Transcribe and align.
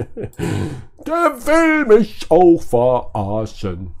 Der 1.06 1.32
will 1.46 1.98
mich 1.98 2.30
auch 2.30 2.62
verarschen. 2.62 3.94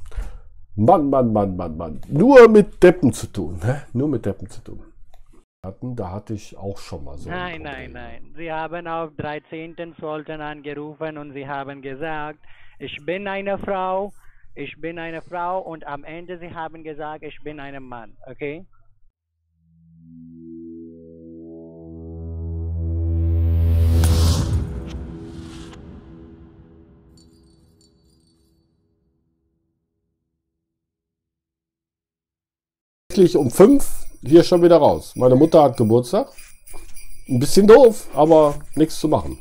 Mann, 0.76 1.10
Mann, 1.10 1.32
Mann, 1.32 1.56
Mann, 1.56 1.76
Mann. 1.76 2.00
Nur 2.08 2.48
mit 2.48 2.82
Deppen 2.82 3.12
zu 3.12 3.26
tun. 3.26 3.60
Hä? 3.62 3.82
Nur 3.92 4.08
mit 4.08 4.24
Deppen 4.24 4.48
zu 4.48 4.62
tun. 4.62 4.80
Da 5.62 6.10
hatte 6.10 6.32
ich 6.32 6.56
auch 6.56 6.78
schon 6.78 7.04
mal 7.04 7.18
so. 7.18 7.28
Nein, 7.28 7.62
nein, 7.62 7.92
nein. 7.92 8.32
Sie 8.34 8.50
haben 8.50 8.86
auf 8.86 9.10
13. 9.18 9.76
Sollten 10.00 10.40
angerufen 10.40 11.18
und 11.18 11.34
Sie 11.34 11.46
haben 11.46 11.82
gesagt, 11.82 12.38
ich 12.78 12.96
bin 13.04 13.28
eine 13.28 13.58
Frau, 13.58 14.10
ich 14.54 14.80
bin 14.80 14.98
eine 14.98 15.20
Frau 15.20 15.60
und 15.60 15.86
am 15.86 16.04
Ende 16.04 16.38
Sie 16.38 16.54
haben 16.54 16.82
gesagt, 16.82 17.24
ich 17.24 17.38
bin 17.42 17.60
ein 17.60 17.82
Mann, 17.82 18.16
okay? 18.26 18.64
Um 33.36 33.50
fünf 33.50 34.06
hier 34.22 34.44
schon 34.44 34.62
wieder 34.62 34.76
raus. 34.76 35.12
Meine 35.16 35.36
Mutter 35.36 35.62
hat 35.62 35.76
Geburtstag. 35.76 36.28
Ein 37.28 37.38
bisschen 37.38 37.66
doof, 37.66 38.08
aber 38.14 38.54
nichts 38.74 38.98
zu 38.98 39.08
machen. 39.08 39.38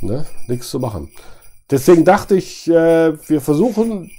Ne? 0.00 0.26
Nichts 0.46 0.70
zu 0.70 0.78
machen. 0.78 1.10
Deswegen 1.70 2.04
dachte 2.04 2.36
ich, 2.36 2.68
äh, 2.68 3.28
wir 3.28 3.40
versuchen 3.40 4.10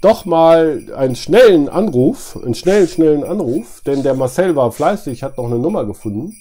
doch 0.00 0.24
mal 0.24 0.92
einen 0.96 1.14
schnellen 1.14 1.68
Anruf, 1.68 2.38
einen 2.42 2.54
schnellen, 2.54 2.88
schnellen 2.88 3.24
Anruf, 3.24 3.82
denn 3.86 4.02
der 4.02 4.14
Marcel 4.14 4.56
war 4.56 4.72
fleißig, 4.72 5.22
hat 5.22 5.36
noch 5.38 5.46
eine 5.46 5.58
Nummer 5.58 5.84
gefunden. 5.84 6.36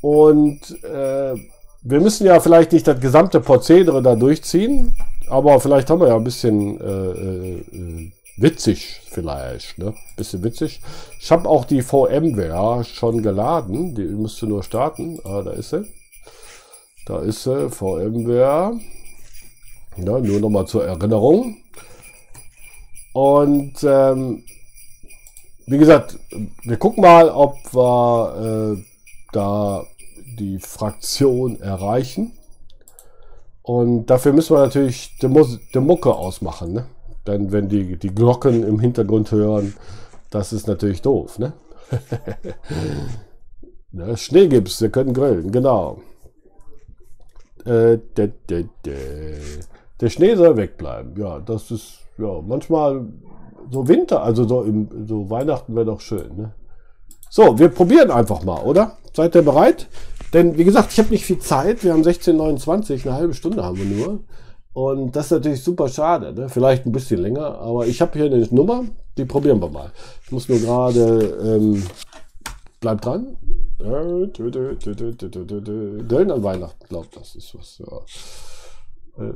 Und 0.00 0.82
äh, 0.82 1.34
wir 1.82 2.00
müssen 2.00 2.26
ja 2.26 2.40
vielleicht 2.40 2.72
nicht 2.72 2.88
das 2.88 3.00
gesamte 3.00 3.40
Prozedere 3.40 4.02
da 4.02 4.16
durchziehen, 4.16 4.96
aber 5.28 5.60
vielleicht 5.60 5.88
haben 5.90 6.00
wir 6.00 6.08
ja 6.08 6.16
ein 6.16 6.24
bisschen 6.24 6.80
äh, 6.80 6.84
äh, 6.84 8.12
witzig 8.36 9.00
vielleicht, 9.10 9.78
ne? 9.78 9.94
Bisschen 10.16 10.42
witzig. 10.42 10.80
Ich 11.20 11.30
habe 11.30 11.48
auch 11.48 11.64
die 11.64 11.82
VMware 11.82 12.84
schon 12.84 13.22
geladen, 13.22 13.94
die 13.94 14.04
müsste 14.04 14.46
nur 14.46 14.62
starten. 14.62 15.18
Ah, 15.24 15.42
da 15.42 15.52
ist 15.52 15.70
sie. 15.70 15.86
Da 17.06 17.20
ist 17.20 17.42
sie, 17.44 17.70
VMware. 17.70 18.78
Ja, 19.96 20.18
nur 20.18 20.40
noch 20.40 20.50
mal 20.50 20.66
zur 20.66 20.84
Erinnerung. 20.84 21.56
Und 23.12 23.82
ähm, 23.82 24.44
wie 25.66 25.78
gesagt, 25.78 26.18
wir 26.64 26.76
gucken 26.76 27.02
mal, 27.02 27.30
ob 27.30 27.56
wir 27.72 28.76
äh, 28.76 28.84
da 29.32 29.84
die 30.38 30.58
Fraktion 30.58 31.60
erreichen. 31.60 32.32
Und 33.62 34.06
dafür 34.06 34.32
müssen 34.32 34.54
wir 34.54 34.60
natürlich 34.60 35.16
die, 35.20 35.28
Mus 35.28 35.58
die 35.74 35.80
Mucke 35.80 36.14
ausmachen. 36.14 36.74
Ne? 36.74 36.86
Denn 37.26 37.52
wenn 37.52 37.68
die, 37.68 37.96
die 37.96 38.14
Glocken 38.14 38.62
im 38.62 38.80
Hintergrund 38.80 39.30
hören, 39.32 39.74
das 40.30 40.52
ist 40.52 40.66
natürlich 40.66 41.02
doof. 41.02 41.38
Ne? 41.38 41.52
ja, 43.92 44.16
Schneegips, 44.16 44.80
wir 44.80 44.90
können 44.90 45.12
grillen, 45.12 45.50
genau. 45.50 46.00
Äh, 47.64 47.98
de, 48.16 48.32
de, 48.48 48.66
de. 48.84 49.34
Der 50.00 50.10
Schnee 50.10 50.36
soll 50.36 50.56
wegbleiben. 50.56 51.16
Ja, 51.16 51.40
das 51.40 51.70
ist 51.70 52.00
ja 52.18 52.40
manchmal 52.42 53.06
so 53.70 53.88
Winter, 53.88 54.22
also 54.22 54.46
so, 54.46 54.62
im, 54.62 55.06
so 55.06 55.28
Weihnachten 55.30 55.74
wäre 55.74 55.86
doch 55.86 56.00
schön. 56.00 56.36
Ne? 56.36 56.52
So, 57.30 57.58
wir 57.58 57.68
probieren 57.68 58.10
einfach 58.10 58.44
mal, 58.44 58.62
oder? 58.62 58.98
Seid 59.12 59.34
ihr 59.34 59.42
bereit? 59.42 59.88
Denn 60.32 60.58
wie 60.58 60.64
gesagt, 60.64 60.92
ich 60.92 60.98
habe 60.98 61.10
nicht 61.10 61.24
viel 61.24 61.38
Zeit. 61.38 61.82
Wir 61.82 61.92
haben 61.92 62.02
16:29, 62.02 63.06
eine 63.06 63.14
halbe 63.14 63.34
Stunde 63.34 63.64
haben 63.64 63.78
wir 63.78 63.84
nur. 63.84 64.20
Und 64.76 65.16
das 65.16 65.26
ist 65.26 65.30
natürlich 65.30 65.64
super 65.64 65.88
schade. 65.88 66.34
Ne? 66.34 66.50
Vielleicht 66.50 66.84
ein 66.84 66.92
bisschen 66.92 67.22
länger, 67.22 67.58
aber 67.60 67.86
ich 67.86 67.98
habe 68.02 68.12
hier 68.12 68.26
eine 68.26 68.46
Nummer, 68.50 68.84
die 69.16 69.24
probieren 69.24 69.58
wir 69.58 69.70
mal. 69.70 69.90
Ich 70.22 70.30
muss 70.30 70.50
nur 70.50 70.58
gerade, 70.58 71.00
ähm, 71.42 71.82
bleib 72.78 73.00
dran. 73.00 73.38
Döllen 76.08 76.30
an 76.30 76.42
Weihnachten, 76.42 76.86
glaubt 76.90 77.16
das 77.16 77.36
ist 77.36 77.54
was. 77.54 77.78
Ja. 77.78 79.24
Äh, 79.24 79.32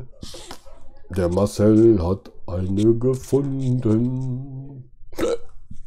der 1.16 1.30
Marcel 1.30 2.06
hat 2.06 2.30
eine 2.46 2.94
gefunden. 2.96 4.90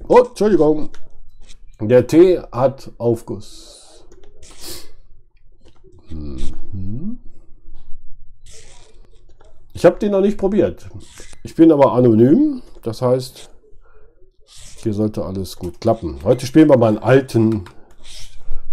Oh, 0.07 0.17
Entschuldigung. 0.17 0.89
Der 1.79 2.07
Tee 2.07 2.39
hat 2.51 2.91
Aufguss. 2.97 4.03
Mhm. 6.09 6.39
Ich 9.83 9.85
habe 9.85 9.99
den 9.99 10.13
noch 10.13 10.21
nicht 10.21 10.37
probiert. 10.37 10.87
Ich 11.43 11.55
bin 11.55 11.69
aber 11.69 11.91
anonym. 11.91 12.61
Das 12.83 13.01
heißt, 13.01 13.49
hier 14.77 14.93
sollte 14.93 15.25
alles 15.25 15.57
gut 15.57 15.81
klappen. 15.81 16.23
Heute 16.23 16.45
spielen 16.45 16.69
wir 16.69 16.77
mal 16.77 16.87
einen 16.87 16.99
alten, 16.99 17.65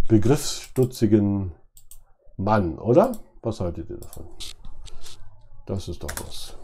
begriffsstutzigen 0.06 1.50
Mann, 2.36 2.78
oder? 2.78 3.18
Was 3.42 3.58
haltet 3.58 3.90
ihr 3.90 3.96
davon? 3.96 4.28
Das 5.66 5.88
ist 5.88 6.00
doch 6.00 6.10
was. 6.24 6.54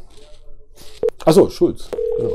Achso, 1.24 1.50
Schulz. 1.50 1.90
Genau. 2.16 2.30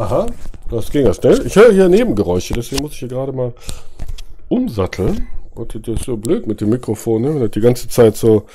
Aha, 0.00 0.24
das 0.70 0.90
ging 0.90 1.04
ja 1.04 1.12
schnell. 1.12 1.46
Ich 1.46 1.54
höre 1.56 1.72
hier 1.72 1.86
Nebengeräusche, 1.86 2.54
deswegen 2.54 2.82
muss 2.82 2.92
ich 2.92 3.00
hier 3.00 3.08
gerade 3.08 3.32
mal 3.32 3.52
umsatteln. 4.48 5.28
Gott, 5.54 5.74
das 5.74 5.96
ist 5.96 6.04
so 6.06 6.16
blöd 6.16 6.46
mit 6.46 6.62
dem 6.62 6.70
Mikrofon, 6.70 7.20
ne? 7.20 7.34
wenn 7.34 7.40
das 7.42 7.50
die 7.50 7.60
ganze 7.60 7.86
Zeit 7.86 8.16
so 8.16 8.46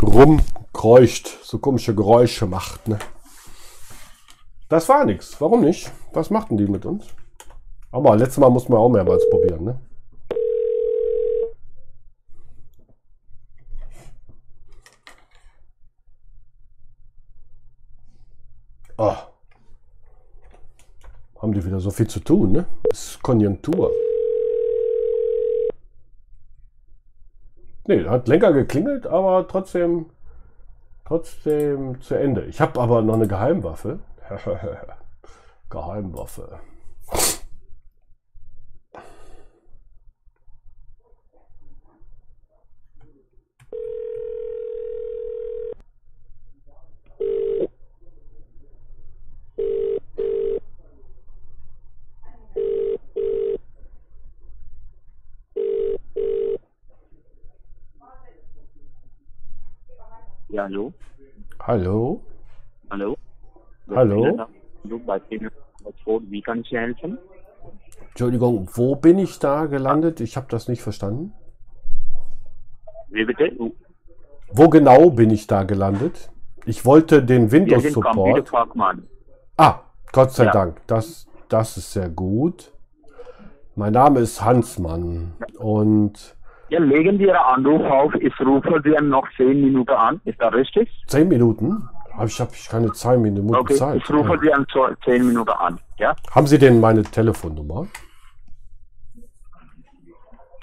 rumkreucht, 0.00 1.26
so 1.42 1.58
komische 1.58 1.96
Geräusche 1.96 2.46
macht. 2.46 2.86
Ne? 2.86 3.00
Das 4.68 4.88
war 4.88 5.04
nichts. 5.04 5.40
Warum 5.40 5.62
nicht? 5.62 5.90
Was 6.12 6.30
machten 6.30 6.56
die 6.56 6.66
mit 6.66 6.86
uns? 6.86 7.06
Aber 7.90 8.14
letztes 8.14 8.38
Mal 8.38 8.48
mussten 8.48 8.72
wir 8.72 8.78
auch 8.78 8.88
mehrmals 8.88 9.28
probieren. 9.30 9.64
Ne? 9.64 9.80
Oh. 18.96 19.31
Haben 21.42 21.54
die 21.54 21.66
wieder 21.66 21.80
so 21.80 21.90
viel 21.90 22.06
zu 22.06 22.20
tun, 22.20 22.52
ne? 22.52 22.66
Das 22.84 23.04
ist 23.08 23.22
Konjunktur. 23.22 23.90
Nee, 27.88 28.04
hat 28.04 28.28
länger 28.28 28.52
geklingelt, 28.52 29.08
aber 29.08 29.48
trotzdem, 29.48 30.06
trotzdem 31.04 32.00
zu 32.00 32.14
Ende. 32.14 32.44
Ich 32.44 32.60
habe 32.60 32.80
aber 32.80 33.02
noch 33.02 33.14
eine 33.14 33.26
Geheimwaffe. 33.26 33.98
Geheimwaffe. 35.68 36.60
Ja, 60.52 60.64
hallo. 60.64 60.92
Hallo? 61.60 62.20
Hallo. 62.90 63.16
Hallo? 63.88 64.46
Du 64.84 64.98
bei 64.98 65.18
wie 66.28 66.42
kann 66.42 66.60
ich 66.60 66.68
dir 66.68 66.80
helfen? 66.80 67.16
Entschuldigung, 68.10 68.68
wo 68.74 68.94
bin 68.94 69.18
ich 69.18 69.38
da 69.38 69.64
gelandet? 69.64 70.20
Ich 70.20 70.36
habe 70.36 70.48
das 70.50 70.68
nicht 70.68 70.82
verstanden. 70.82 71.32
Wie 73.08 73.24
bitte? 73.24 73.50
Wo 74.52 74.68
genau 74.68 75.08
bin 75.08 75.30
ich 75.30 75.46
da 75.46 75.62
gelandet? 75.62 76.30
Ich 76.66 76.84
wollte 76.84 77.22
den 77.22 77.50
Windows-Support. 77.50 78.50
Fachmann. 78.50 79.08
Ah, 79.56 79.80
Gott 80.12 80.32
sei 80.32 80.44
Ja. 80.44 80.52
Dank. 80.52 80.86
Das, 80.86 81.26
das 81.48 81.78
ist 81.78 81.92
sehr 81.94 82.10
gut. 82.10 82.74
Mein 83.74 83.94
Name 83.94 84.20
ist 84.20 84.44
Hansmann 84.44 85.32
und 85.58 86.36
Ja, 86.72 86.78
legen 86.80 87.18
Sie 87.18 87.24
Ihren 87.24 87.36
Anruf 87.36 87.82
auf. 87.82 88.14
Ich 88.14 88.32
rufe 88.40 88.80
Sie 88.82 88.94
noch 89.04 89.28
10 89.36 89.60
Minuten 89.60 89.90
an. 89.90 90.22
Ist 90.24 90.40
das 90.40 90.54
richtig? 90.54 90.88
zehn 91.06 91.28
Minuten? 91.28 91.86
Habe 92.14 92.28
ich, 92.28 92.40
hab 92.40 92.50
ich 92.54 92.66
keine 92.66 92.90
zwei 92.92 93.18
Minuten 93.18 93.54
Okay, 93.54 93.74
Zeit. 93.74 93.98
ich 93.98 94.08
rufe 94.10 94.34
Ja. 94.36 94.40
Sie 94.40 94.52
an 94.54 94.66
10 95.04 95.26
Minuten 95.28 95.50
an. 95.50 95.78
Ja? 95.98 96.16
Haben 96.30 96.46
Sie 96.46 96.58
denn 96.58 96.80
meine 96.80 97.02
Telefonnummer? 97.02 97.88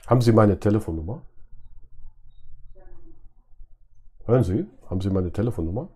Haben 0.07 0.21
Sie 0.21 0.31
meine 0.31 0.59
Telefonnummer? 0.59 1.21
Hören 4.25 4.43
Sie? 4.43 4.65
Haben 4.89 5.01
Sie 5.01 5.11
meine 5.11 5.31
Telefonnummer? 5.31 5.89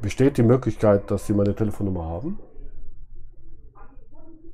Besteht 0.00 0.36
die 0.38 0.44
Möglichkeit, 0.44 1.10
dass 1.10 1.26
Sie 1.26 1.32
meine 1.32 1.52
Telefonnummer 1.56 2.04
haben? 2.04 2.38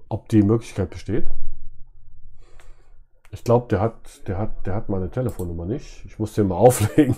Ob 0.08 0.30
die 0.30 0.42
Möglichkeit 0.42 0.88
besteht? 0.88 1.26
Ich 3.30 3.44
glaube, 3.44 3.66
der 3.68 3.80
hat, 3.80 4.26
der 4.26 4.38
hat, 4.38 4.66
der 4.66 4.74
hat 4.74 4.88
meine 4.88 5.10
Telefonnummer 5.10 5.66
nicht. 5.66 6.04
Ich 6.06 6.18
muss 6.18 6.34
den 6.34 6.48
mal 6.48 6.56
auflegen. 6.66 7.16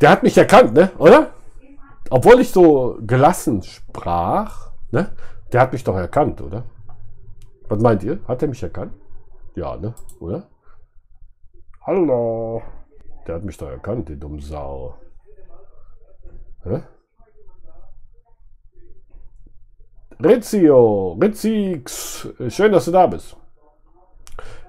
der 0.00 0.10
hat 0.10 0.22
mich 0.22 0.36
erkannt, 0.36 0.74
ne? 0.74 0.90
Oder? 0.98 1.30
Obwohl 2.10 2.40
ich 2.40 2.50
so 2.50 2.98
gelassen 3.00 3.62
sprach, 3.62 4.72
ne? 4.90 5.12
Der 5.52 5.60
hat 5.60 5.72
mich 5.72 5.84
doch 5.84 5.96
erkannt, 5.96 6.40
oder? 6.40 6.64
Was 7.68 7.80
meint 7.80 8.02
ihr? 8.02 8.20
Hat 8.26 8.42
er 8.42 8.48
mich 8.48 8.62
erkannt? 8.62 8.92
Ja, 9.54 9.76
ne? 9.76 9.94
Oder? 10.20 10.48
Hallo. 11.82 12.62
Der 13.26 13.36
hat 13.36 13.44
mich 13.44 13.56
doch 13.56 13.68
erkannt, 13.68 14.08
die 14.08 14.18
dumme 14.18 14.40
Sau. 14.40 14.96
Hä? 16.62 16.82
Rizio, 20.22 21.12
Rizzix, 21.20 22.28
schön, 22.48 22.72
dass 22.72 22.86
du 22.86 22.90
da 22.90 23.06
bist. 23.06 23.36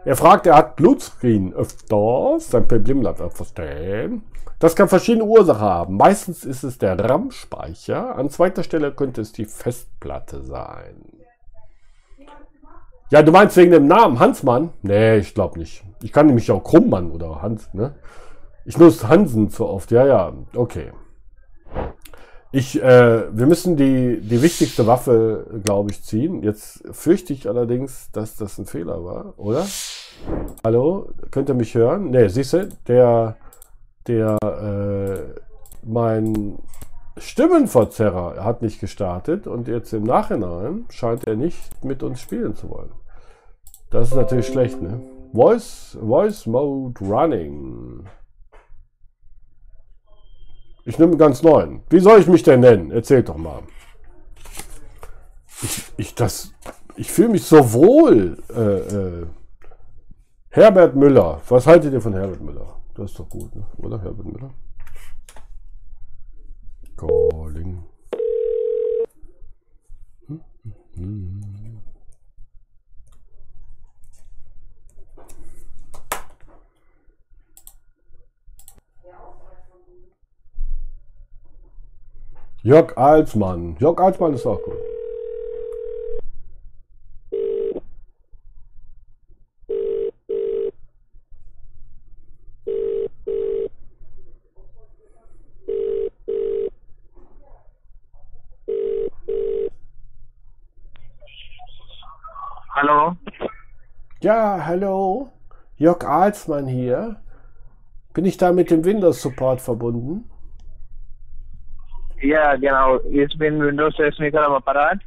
Er 0.05 0.15
fragt, 0.15 0.47
er 0.47 0.55
hat 0.55 0.75
Blutscreen 0.77 1.53
öfters, 1.53 2.49
sein 2.49 2.67
Problem 2.67 3.01
bleibt 3.01 3.19
verstehen. 3.33 4.23
Das 4.59 4.75
kann 4.75 4.88
verschiedene 4.88 5.25
Ursachen 5.25 5.61
haben. 5.61 5.97
Meistens 5.97 6.44
ist 6.44 6.63
es 6.63 6.77
der 6.77 6.97
RAM-Speicher. 6.99 8.15
An 8.15 8.29
zweiter 8.29 8.63
Stelle 8.63 8.91
könnte 8.91 9.21
es 9.21 9.31
die 9.31 9.45
Festplatte 9.45 10.41
sein. 10.44 10.95
Ja, 13.09 13.21
du 13.21 13.31
meinst 13.31 13.55
wegen 13.55 13.71
dem 13.71 13.88
Namen 13.88 14.19
Hansmann? 14.19 14.71
Nee, 14.81 15.17
ich 15.17 15.33
glaube 15.33 15.59
nicht. 15.59 15.83
Ich 16.01 16.11
kann 16.11 16.27
nämlich 16.27 16.51
auch 16.51 16.63
Krummmann 16.63 17.11
oder 17.11 17.41
Hans, 17.41 17.73
ne? 17.73 17.95
Ich 18.65 18.77
nutze 18.77 19.07
Hansen 19.07 19.50
zu 19.50 19.65
oft. 19.65 19.91
Ja, 19.91 20.05
ja, 20.05 20.33
okay. 20.55 20.91
Ich, 22.51 22.81
äh, 22.81 23.38
wir 23.38 23.45
müssen 23.45 23.75
die, 23.75 24.21
die 24.21 24.41
wichtigste 24.41 24.88
Waffe, 24.88 25.61
glaube 25.63 25.91
ich, 25.91 26.03
ziehen. 26.03 26.44
Jetzt 26.44 26.83
fürchte 26.91 27.33
ich 27.33 27.47
allerdings, 27.47 28.09
dass 28.11 28.38
das 28.38 28.57
ein 28.57 28.65
Fehler 28.65 29.03
war, 29.03 29.33
oder? 29.38 29.65
Hallo, 30.63 31.09
könnt 31.29 31.49
ihr 31.49 31.55
mich 31.55 31.75
hören? 31.75 32.11
Ne, 32.11 32.29
siehst 32.29 32.53
du, 32.53 32.69
der, 32.88 33.35
der, 34.07 34.38
äh, 34.41 35.39
mein 35.83 36.57
Stimmenverzerrer 37.17 38.44
hat 38.44 38.61
nicht 38.61 38.79
gestartet 38.79 39.47
und 39.47 39.67
jetzt 39.67 39.91
im 39.93 40.03
Nachhinein 40.03 40.85
scheint 40.89 41.27
er 41.27 41.35
nicht 41.35 41.83
mit 41.83 42.01
uns 42.01 42.21
spielen 42.21 42.55
zu 42.55 42.69
wollen. 42.69 42.91
Das 43.89 44.09
ist 44.09 44.15
natürlich 44.15 44.47
schlecht, 44.47 44.81
ne? 44.81 45.01
Voice, 45.33 45.97
Voice 46.01 46.45
Mode 46.45 47.00
Running. 47.03 48.05
Ich 50.88 50.98
nehme 50.98 51.12
einen 51.12 51.19
ganz 51.19 51.44
neuen. 51.44 51.81
Wie 51.89 52.00
soll 52.00 52.22
ich 52.22 52.28
mich 52.28 52.44
denn 52.44 52.62
nennen? 52.62 52.92
Erzählt 52.92 53.28
doch 53.28 53.36
mal. 53.36 53.60
Ich, 55.62 55.84
ich, 55.98 56.16
ich 56.95 57.12
fühle 57.12 57.28
mich 57.28 57.44
so 57.44 57.74
wohl. 57.74 58.38
Äh, 58.56 58.62
äh. 58.62 59.28
Herbert 60.48 60.95
Müller. 60.95 61.42
Was 61.50 61.68
haltet 61.68 61.92
ihr 61.92 62.00
von 62.00 62.13
Herbert 62.13 62.39
Müller? 62.39 62.80
Das 62.95 63.12
ist 63.12 63.19
doch 63.19 63.28
gut, 63.28 63.54
ne? 63.54 63.66
oder 63.80 64.01
Herbert 64.01 64.28
Müller? 64.28 64.50
Calling. 66.95 67.84
Hm, 70.28 70.42
hm, 70.95 71.42
Jörg 82.67 82.97
Alsmann. 82.97 83.77
Jörg 83.79 83.97
Alsmann 83.97 84.33
ist 84.33 84.45
auch 84.45 84.61
gut. 84.61 84.73
Hallo? 102.75 103.15
Ja, 104.19 104.65
hallo. 104.65 105.29
Jörg 105.77 106.03
Alsmann 106.03 106.67
hier. 106.67 107.15
Bin 108.13 108.25
ich 108.25 108.35
da 108.35 108.51
mit 108.51 108.71
dem 108.71 108.83
Windows 108.83 109.21
Support 109.21 109.61
verbunden? 109.61 110.29
Ja, 112.21 112.55
genau. 112.55 112.99
Ich 113.11 113.37
bin 113.37 113.61
Windows-Techniker 113.61 114.45
am 114.47 114.53
Apparat. 114.53 114.99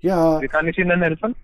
Ja. 0.00 0.40
Wie 0.40 0.48
kann 0.48 0.66
ich 0.66 0.76
Ihnen 0.78 1.00
helfen? 1.02 1.34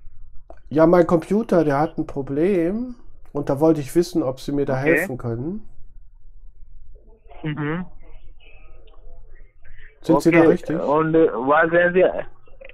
Ja, 0.71 0.87
mein 0.87 1.07
Computer, 1.07 1.65
der 1.65 1.79
hat 1.79 1.97
ein 1.99 2.07
Problem. 2.07 2.95
Und 3.33 3.49
da 3.49 3.61
wollte 3.61 3.81
ich 3.81 3.95
wissen, 3.95 4.23
ob 4.23 4.41
Sie 4.41 4.53
mir 4.53 4.67
da 4.67 4.75
Okay. 4.81 4.97
helfen 4.99 5.19
können. 5.19 5.69
Mhm. 7.43 7.87
Sind 10.01 10.23
Sie 10.23 10.31
da 10.31 10.41
richtig? 10.43 10.81
Und 10.81 11.15
äh, 11.15 11.29
was 11.33 11.71
sehen 11.71 11.95
Sie? 11.95 12.05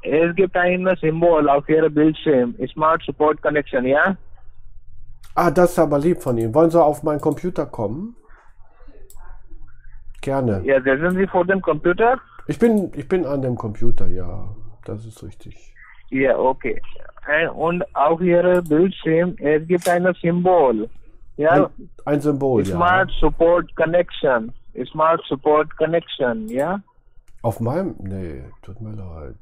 Es 0.09 0.35
gibt 0.37 0.57
ein 0.57 0.87
Symbol 1.01 1.49
auf 1.49 1.69
Ihrem 1.69 1.93
Bildschirm. 1.93 2.55
Smart 2.73 3.03
Support 3.05 3.41
Connection, 3.43 3.85
ja? 3.87 4.17
Ah, 5.35 5.51
das 5.51 5.73
ist 5.73 5.79
aber 5.79 5.99
lieb 5.99 6.23
von 6.23 6.39
Ihnen. 6.39 6.55
Wollen 6.55 6.71
Sie 6.71 6.83
auf 6.83 7.03
meinen 7.03 7.21
Computer 7.21 7.67
kommen? 7.67 8.15
Gerne. 10.25 10.63
Ja, 10.65 10.81
sind 10.83 11.19
Sie 11.19 11.27
vor 11.27 11.45
dem 11.45 11.61
Computer? 11.61 12.19
Ich 12.47 12.59
bin, 12.59 12.91
ich 12.97 13.07
bin 13.07 13.27
an 13.27 13.43
dem 13.43 13.57
Computer, 13.57 14.07
ja. 14.07 14.49
Das 14.87 15.05
ist 15.05 15.23
richtig. 15.23 15.75
Ja, 16.09 16.39
okay. 16.39 16.81
Und 17.55 17.85
auf 17.95 18.23
Ihrem 18.23 18.65
Bildschirm, 18.65 19.37
es 19.39 19.67
gibt 19.69 19.87
ein 19.87 20.11
Symbol. 20.23 20.89
Ja? 21.37 21.67
Ein, 21.67 21.91
ein 22.07 22.21
Symbol, 22.23 22.67
ja. 22.67 22.75
Smart 22.75 23.11
Support 23.21 23.77
Connection. 23.77 24.51
Smart 24.91 25.21
Support 25.29 25.77
Connection, 25.77 26.49
ja? 26.49 26.81
Auf 27.43 27.61
meinem? 27.61 27.95
Nee, 27.99 28.45
tut 28.63 28.81
mir 28.81 28.93
leid. 28.93 29.37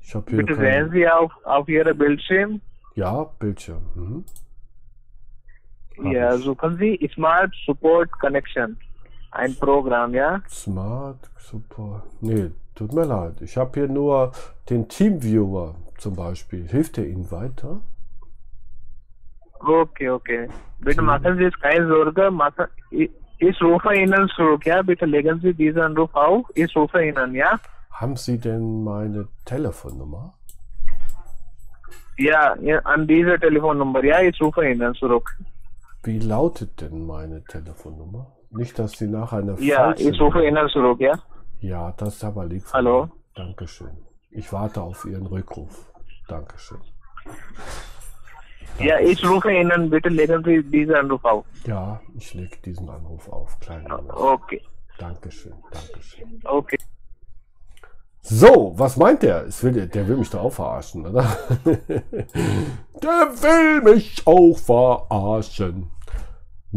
Ich 0.00 0.14
habe 0.14 0.24
hier 0.30 0.38
Bitte 0.38 0.54
sehen. 0.56 0.90
Sie 0.92 1.06
auf, 1.06 1.30
auf 1.44 1.68
Ihrem 1.68 1.98
Bildschirm. 1.98 2.62
Ja, 2.94 3.24
Bildschirm. 3.38 3.82
Mhm. 3.94 4.24
Ja, 6.10 6.38
suchen 6.38 6.78
Sie 6.78 7.10
Smart 7.14 7.52
Support 7.66 8.10
Connection. 8.12 8.78
Ein 9.36 9.54
Programm, 9.54 10.14
ja? 10.14 10.40
Smart 10.48 11.30
Support. 11.38 12.02
Nee, 12.22 12.50
tut 12.74 12.92
mir 12.94 13.04
leid. 13.04 13.42
Ich 13.42 13.56
habe 13.58 13.70
hier 13.74 13.88
nur 13.88 14.32
den 14.70 14.88
Teamviewer 14.88 15.74
zum 15.98 16.16
Beispiel. 16.16 16.66
Hilft 16.66 16.96
der 16.96 17.06
Ihnen 17.06 17.30
weiter? 17.30 17.80
Okay, 19.60 20.08
okay. 20.08 20.48
Bitte 20.78 21.02
machen 21.02 21.36
Sie 21.36 21.44
sich 21.44 21.60
keine 21.60 21.86
Sorge. 21.86 22.30
Machen, 22.30 22.66
ich, 22.90 23.10
ich 23.38 23.60
rufe 23.62 23.94
Ihnen 23.94 24.26
zurück, 24.34 24.64
ja? 24.64 24.80
Bitte 24.80 25.04
legen 25.04 25.38
Sie 25.42 25.52
diesen 25.52 25.82
Anruf 25.82 26.14
auf. 26.14 26.46
Ich 26.54 26.74
rufe 26.74 27.04
Ihnen, 27.04 27.34
ja? 27.34 27.58
Haben 27.90 28.16
Sie 28.16 28.38
denn 28.38 28.84
meine 28.84 29.28
Telefonnummer? 29.44 30.32
Ja, 32.16 32.56
ja 32.60 32.78
an 32.80 33.06
diese 33.06 33.38
Telefonnummer, 33.38 34.02
ja? 34.02 34.22
Ich 34.22 34.40
rufe 34.40 34.66
Ihnen 34.66 34.94
zurück. 34.94 35.36
Wie 36.04 36.20
lautet 36.20 36.80
denn 36.80 37.04
meine 37.06 37.44
Telefonnummer? 37.44 38.35
Nicht, 38.50 38.78
dass 38.78 38.92
Sie 38.92 39.06
nach 39.08 39.32
einer 39.32 39.58
Ja, 39.60 39.92
ich 39.96 40.20
rufe 40.20 40.44
Ihnen 40.46 40.68
zurück, 40.68 41.00
ja? 41.00 41.18
Ja, 41.60 41.92
das 41.96 42.16
ist 42.16 42.24
aber 42.24 42.44
lieb. 42.46 42.64
Hallo? 42.72 43.02
Ihnen. 43.04 43.12
Dankeschön. 43.34 43.96
Ich 44.30 44.52
warte 44.52 44.82
auf 44.82 45.04
Ihren 45.04 45.26
Rückruf. 45.26 45.92
Dankeschön. 46.28 46.80
Ja, 48.78 48.98
ich 49.00 49.26
rufe 49.28 49.50
Ihnen. 49.52 49.90
Bitte 49.90 50.08
legen 50.08 50.42
Sie 50.44 50.62
diesen 50.62 50.94
Anruf 50.94 51.24
auf. 51.24 51.44
Ja, 51.66 52.00
ich 52.16 52.34
lege 52.34 52.56
diesen 52.64 52.88
Anruf 52.88 53.28
auf. 53.28 53.58
Kleinen 53.60 53.88
Moment. 53.88 54.12
Okay, 54.12 54.62
Dankeschön, 54.98 55.54
Dankeschön. 55.70 56.40
okay. 56.44 56.78
So, 58.22 58.72
was 58.76 58.96
meint 58.96 59.22
der? 59.22 59.46
Es 59.46 59.62
will, 59.62 59.86
der 59.86 60.08
will 60.08 60.16
mich 60.16 60.30
doch 60.30 60.42
auch 60.42 60.52
verarschen, 60.52 61.06
oder? 61.06 61.22
der 61.64 63.32
will 63.42 63.82
mich 63.82 64.26
auch 64.26 64.58
verarschen. 64.58 65.90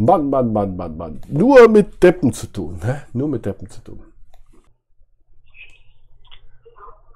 Mann, 0.00 0.30
Mann, 0.30 0.50
Mann, 0.50 0.76
Mann, 0.76 0.96
Mann. 0.96 1.20
Nur 1.28 1.68
mit 1.68 2.02
Deppen 2.02 2.32
zu 2.32 2.46
tun. 2.46 2.80
Hä? 2.82 3.02
Nur 3.12 3.28
mit 3.28 3.44
Deppen 3.44 3.68
zu 3.68 3.82
tun. 3.82 4.00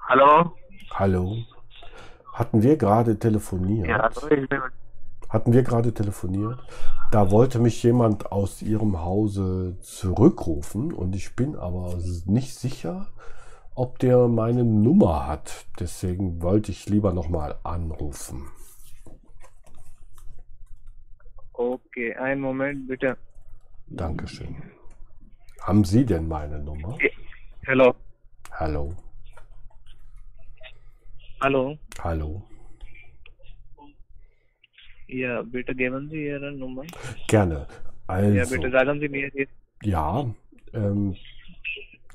Hallo? 0.07 0.51
Hallo? 0.93 1.35
Hatten 2.31 2.61
wir 2.61 2.77
gerade 2.77 3.17
telefoniert? 3.17 3.87
Ja, 3.87 4.03
hallo, 4.03 4.27
ich 4.29 4.47
bin 4.47 4.61
Hatten 5.29 5.51
wir 5.51 5.63
gerade 5.63 5.95
telefoniert? 5.95 6.59
Da 7.09 7.31
wollte 7.31 7.57
mich 7.57 7.81
jemand 7.81 8.31
aus 8.31 8.61
ihrem 8.61 9.01
Hause 9.01 9.77
zurückrufen 9.81 10.93
und 10.93 11.15
ich 11.15 11.35
bin 11.35 11.55
aber 11.55 11.95
nicht 12.25 12.53
sicher, 12.53 13.07
ob 13.73 13.97
der 13.97 14.27
meine 14.27 14.63
Nummer 14.63 15.25
hat. 15.25 15.65
Deswegen 15.79 16.43
wollte 16.43 16.69
ich 16.69 16.87
lieber 16.87 17.13
nochmal 17.13 17.55
anrufen. 17.63 18.45
Okay, 21.57 22.13
einen 22.15 22.41
Moment 22.41 22.87
bitte. 22.87 23.17
Dankeschön. 23.87 24.55
Haben 25.61 25.83
Sie 25.83 26.05
denn 26.05 26.27
meine 26.27 26.59
Nummer? 26.59 26.97
Hello. 27.65 27.93
Hallo. 28.51 28.93
Hallo. 31.41 31.77
Hallo. 32.03 32.41
Ja, 35.07 35.41
bitte 35.43 35.75
geben 35.75 36.09
Sie 36.09 36.25
Ihre 36.27 36.51
Nummer. 36.51 36.83
Gerne. 37.27 37.67
Ja, 38.07 38.13
Also, 38.15 38.55
bitte 38.55 38.71
sagen 38.71 38.99
Sie 38.99 39.07
mir 39.09 39.29
jetzt. 39.33 39.51
ja, 39.83 40.25
ähm, 40.73 41.15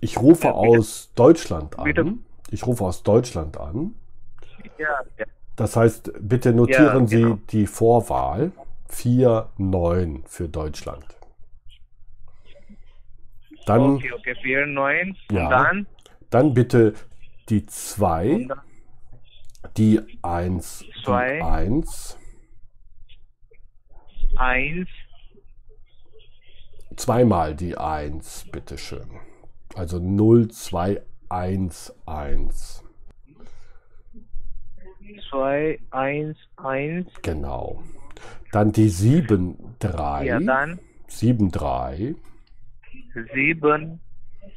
ich 0.00 0.18
rufe 0.18 0.46
Ja, 0.48 0.52
aus 0.52 1.12
Deutschland 1.14 1.78
an. 1.78 1.84
Bitte. 1.84 2.14
Ich 2.50 2.66
rufe 2.66 2.84
aus 2.84 3.02
Deutschland 3.02 3.58
an. 3.58 3.94
Ja, 4.78 5.00
ja. 5.18 5.26
Das 5.56 5.76
heißt, 5.76 6.12
bitte 6.20 6.52
notieren 6.52 7.06
Sie 7.06 7.22
genau. 7.22 7.38
die 7.50 7.66
Vorwahl 7.66 8.52
49 8.90 10.28
für 10.28 10.48
Deutschland. 10.48 11.04
Dann, 13.66 13.96
Okay, 13.96 14.12
okay, 14.12 14.34
4, 14.42 14.66
9. 14.66 15.16
Ja. 15.30 15.48
Dann? 15.48 15.86
dann 16.30 16.54
bitte 16.54 16.94
die 17.48 17.66
2, 17.66 18.34
Und 18.34 18.48
dann 18.48 18.60
die 19.76 20.00
1, 20.22 20.78
die 20.80 21.02
Zwei. 21.04 21.42
1, 21.44 22.18
1, 24.36 24.88
zweimal 26.96 27.54
die 27.54 27.76
1, 27.76 28.46
bitteschön. 28.50 29.08
Also 29.74 29.98
0, 29.98 30.48
2, 30.48 31.02
1, 31.28 31.94
1. 32.06 32.84
2, 35.30 35.78
1, 35.90 36.36
1. 36.56 37.06
Genau. 37.22 37.82
Dann 38.52 38.72
die 38.72 38.88
7, 38.88 39.76
3. 39.78 40.24
Ja, 40.24 40.40
dann 40.40 40.78
7, 41.08 41.50
3, 41.50 42.14
7. 43.34 44.00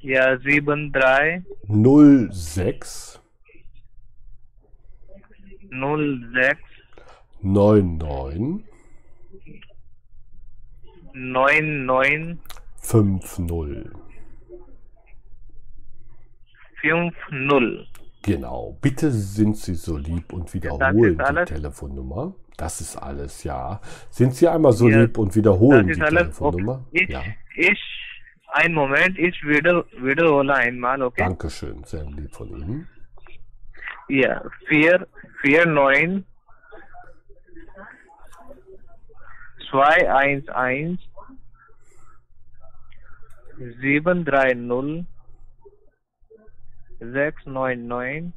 Ja, 0.01 0.37
7, 0.39 0.91
3, 0.91 1.43
0, 1.67 2.29
6, 2.31 3.21
0, 5.69 6.31
6, 6.33 6.59
9, 7.41 7.97
9, 7.97 8.63
9, 11.13 11.85
9, 11.85 12.39
5, 12.77 13.39
0. 13.39 13.91
5, 16.81 17.15
0. 17.31 17.87
Genau. 18.23 18.77
Bitte 18.81 19.11
sind 19.11 19.57
Sie 19.57 19.75
so 19.75 19.97
lieb 19.97 20.33
und 20.33 20.53
wiederholen 20.53 21.17
die? 21.17 21.45
Telefonnummer. 21.45 22.33
Das 22.57 22.81
ist 22.81 22.95
alles, 22.97 23.43
ja. 23.43 23.81
Sind 24.09 24.35
Sie 24.35 24.47
einmal 24.47 24.73
so 24.73 24.87
Ja, 24.87 25.01
lieb 25.01 25.17
und 25.17 25.35
wiederholen 25.35 25.87
die 25.87 25.99
alles. 26.01 26.09
Telefonnummer? 26.25 26.85
Okay. 26.89 27.03
Ich, 27.03 27.09
Ja. 27.09 27.23
ich, 27.55 27.79
einen 28.47 28.73
Moment, 28.75 29.17
ich 29.17 29.41
wieder, 29.43 29.85
wiederhole 29.99 30.53
einmal, 30.53 31.01
okay? 31.01 31.23
Dankeschön, 31.23 31.83
sehr 31.83 32.03
lieb 32.05 32.33
von 32.35 32.49
Ihnen. 32.49 32.87
Ja, 34.09 34.43
4, 34.67 35.07
4, 35.41 35.65
9, 35.65 36.25
2, 39.71 40.13
1, 40.13 40.49
1, 40.49 40.99
7, 43.81 44.25
3, 44.25 44.53
0, 44.53 45.05
6, 46.99 47.45
9, 47.45 47.87
9, 47.87 48.33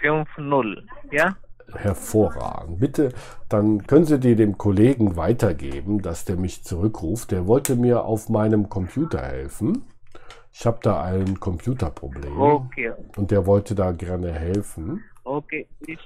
5, 0.00 0.28
0. 0.38 0.86
Ja? 1.12 1.36
Hervorragend. 1.74 2.80
Bitte, 2.80 3.12
dann 3.48 3.86
können 3.86 4.04
Sie 4.04 4.18
die 4.20 4.34
dem 4.36 4.58
Kollegen 4.58 5.16
weitergeben, 5.16 6.02
dass 6.02 6.24
der 6.24 6.36
mich 6.36 6.64
zurückruft. 6.64 7.30
Der 7.30 7.46
wollte 7.46 7.76
mir 7.76 8.04
auf 8.04 8.28
meinem 8.28 8.68
Computer 8.68 9.22
helfen. 9.22 9.84
Ich 10.52 10.66
habe 10.66 10.80
da 10.82 11.02
ein 11.02 11.40
Computerproblem 11.40 12.68
Okay, 12.68 12.92
und 13.16 13.30
der 13.30 13.46
wollte 13.46 13.74
da 13.74 13.92
gerne 13.92 14.32
helfen. 14.32 15.04
okay. 15.24 15.68
Ich, 15.86 15.98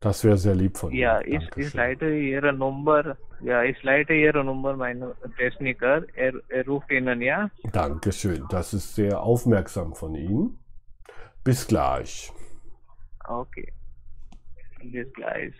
Das 0.00 0.24
wäre 0.24 0.38
sehr 0.38 0.54
lieb 0.54 0.78
von 0.78 0.94
ja, 0.94 1.20
Ihnen. 1.20 1.20
ich, 1.20 1.50
ich 1.56 1.72
Dankeschön. 1.72 1.72
leite 1.72 2.08
Ihre 2.14 2.52
Nummer, 2.52 3.16
ja, 3.40 3.62
ich 3.64 3.82
leite 3.82 4.14
Ihre 4.14 4.44
Nummer 4.44 4.76
meinem 4.76 5.12
Techniker. 5.36 6.04
Er, 6.14 6.32
er 6.48 6.66
ruft 6.66 6.90
Ihnen, 6.90 7.20
ja? 7.22 7.50
Dankeschön. 7.70 8.48
Das 8.48 8.72
ist 8.72 8.94
sehr 8.94 9.20
aufmerksam 9.20 9.94
von 9.94 10.14
Ihnen. 10.14 10.58
Bis 11.44 11.66
gleich. 11.66 12.32
Okay. 13.28 13.72
Bis 14.92 15.12
gleich. 15.12 15.54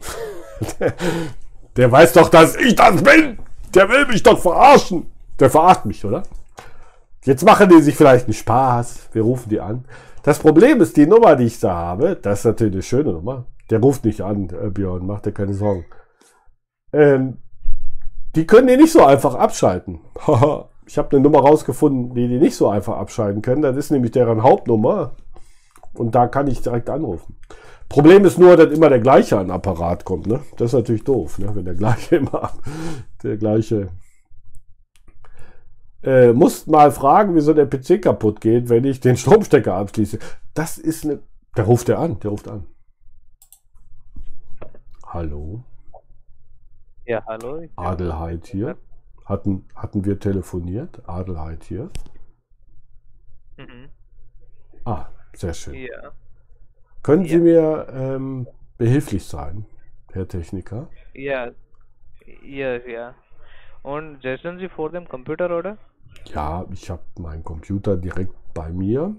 Der 1.76 1.90
weiß 1.90 2.12
doch, 2.12 2.28
dass 2.28 2.56
ich 2.56 2.74
das 2.74 3.02
bin. 3.02 3.38
Der 3.74 3.88
will 3.88 4.06
mich 4.06 4.22
doch 4.22 4.38
verarschen. 4.38 5.06
Der 5.40 5.50
verarscht 5.50 5.84
mich, 5.86 6.04
oder? 6.04 6.22
Jetzt 7.24 7.44
machen 7.44 7.68
die 7.68 7.80
sich 7.80 7.96
vielleicht 7.96 8.26
einen 8.26 8.34
Spaß. 8.34 9.08
Wir 9.12 9.22
rufen 9.22 9.48
die 9.48 9.60
an. 9.60 9.84
Das 10.22 10.38
Problem 10.38 10.80
ist, 10.80 10.96
die 10.96 11.06
Nummer, 11.06 11.36
die 11.36 11.44
ich 11.44 11.60
da 11.60 11.74
habe, 11.74 12.16
das 12.16 12.40
ist 12.40 12.44
natürlich 12.44 12.74
eine 12.74 12.82
schöne 12.82 13.12
Nummer. 13.12 13.46
Der 13.70 13.80
ruft 13.80 14.04
nicht 14.04 14.20
an, 14.20 14.50
äh, 14.50 14.70
Björn, 14.70 15.06
mach 15.06 15.20
dir 15.20 15.32
keine 15.32 15.54
Sorgen. 15.54 15.86
Ähm, 16.92 17.38
die 18.34 18.46
können 18.46 18.66
die 18.66 18.76
nicht 18.76 18.92
so 18.92 19.04
einfach 19.04 19.34
abschalten. 19.34 20.00
ich 20.86 20.98
habe 20.98 21.10
eine 21.10 21.20
Nummer 21.20 21.40
rausgefunden, 21.40 22.14
die 22.14 22.28
die 22.28 22.38
nicht 22.38 22.56
so 22.56 22.68
einfach 22.68 22.96
abschalten 22.98 23.42
können. 23.42 23.62
Das 23.62 23.76
ist 23.76 23.90
nämlich 23.90 24.12
deren 24.12 24.42
Hauptnummer. 24.42 25.12
Und 25.94 26.14
da 26.14 26.26
kann 26.26 26.46
ich 26.46 26.62
direkt 26.62 26.90
anrufen. 26.90 27.36
Problem 27.92 28.24
ist 28.24 28.38
nur, 28.38 28.56
dass 28.56 28.72
immer 28.72 28.88
der 28.88 29.00
gleiche 29.00 29.38
an 29.38 29.50
Apparat 29.50 30.06
kommt. 30.06 30.26
Ne? 30.26 30.40
Das 30.56 30.68
ist 30.68 30.72
natürlich 30.72 31.04
doof, 31.04 31.38
ne? 31.38 31.54
wenn 31.54 31.66
der 31.66 31.74
gleiche 31.74 32.16
immer 32.22 32.54
der 33.22 33.36
gleiche. 33.36 33.88
Äh, 36.02 36.32
musst 36.32 36.68
mal 36.68 36.90
fragen, 36.90 37.34
wieso 37.34 37.52
der 37.52 37.66
PC 37.66 38.00
kaputt 38.00 38.40
geht, 38.40 38.70
wenn 38.70 38.84
ich 38.84 39.00
den 39.00 39.18
Stromstecker 39.18 39.74
abschließe. 39.74 40.18
Das 40.54 40.78
ist 40.78 41.04
eine. 41.04 41.20
Der 41.54 41.64
ruft 41.64 41.88
der 41.88 41.98
an, 41.98 42.18
der 42.20 42.30
ruft 42.30 42.48
an. 42.48 42.66
Hallo, 45.04 45.62
Ja, 47.04 47.22
hallo. 47.26 47.68
Adelheid 47.76 48.46
hier. 48.46 48.78
Hatten, 49.26 49.66
hatten 49.76 50.06
wir 50.06 50.18
telefoniert? 50.18 51.06
Adelheid 51.06 51.62
hier. 51.64 51.90
Mhm. 53.58 53.90
Ah, 54.86 55.08
sehr 55.34 55.52
schön. 55.52 55.74
Ja. 55.74 56.12
Können 57.02 57.26
Sie 57.26 57.36
Ja. 57.36 57.38
mir 57.38 57.86
ähm, 57.92 58.46
behilflich 58.78 59.24
sein, 59.24 59.66
Herr 60.12 60.28
Techniker? 60.28 60.88
Ja. 61.14 61.50
Yes, 62.42 62.82
ja. 62.86 63.14
Und 63.82 64.22
setzen 64.22 64.58
Sie 64.58 64.68
vor 64.68 64.90
dem 64.90 65.08
Computer, 65.08 65.56
oder? 65.56 65.78
Ja, 66.34 66.66
ich 66.72 66.90
habe 66.90 67.02
meinen 67.18 67.44
Computer 67.44 67.96
direkt 67.96 68.34
bei 68.54 68.70
mir 68.72 69.14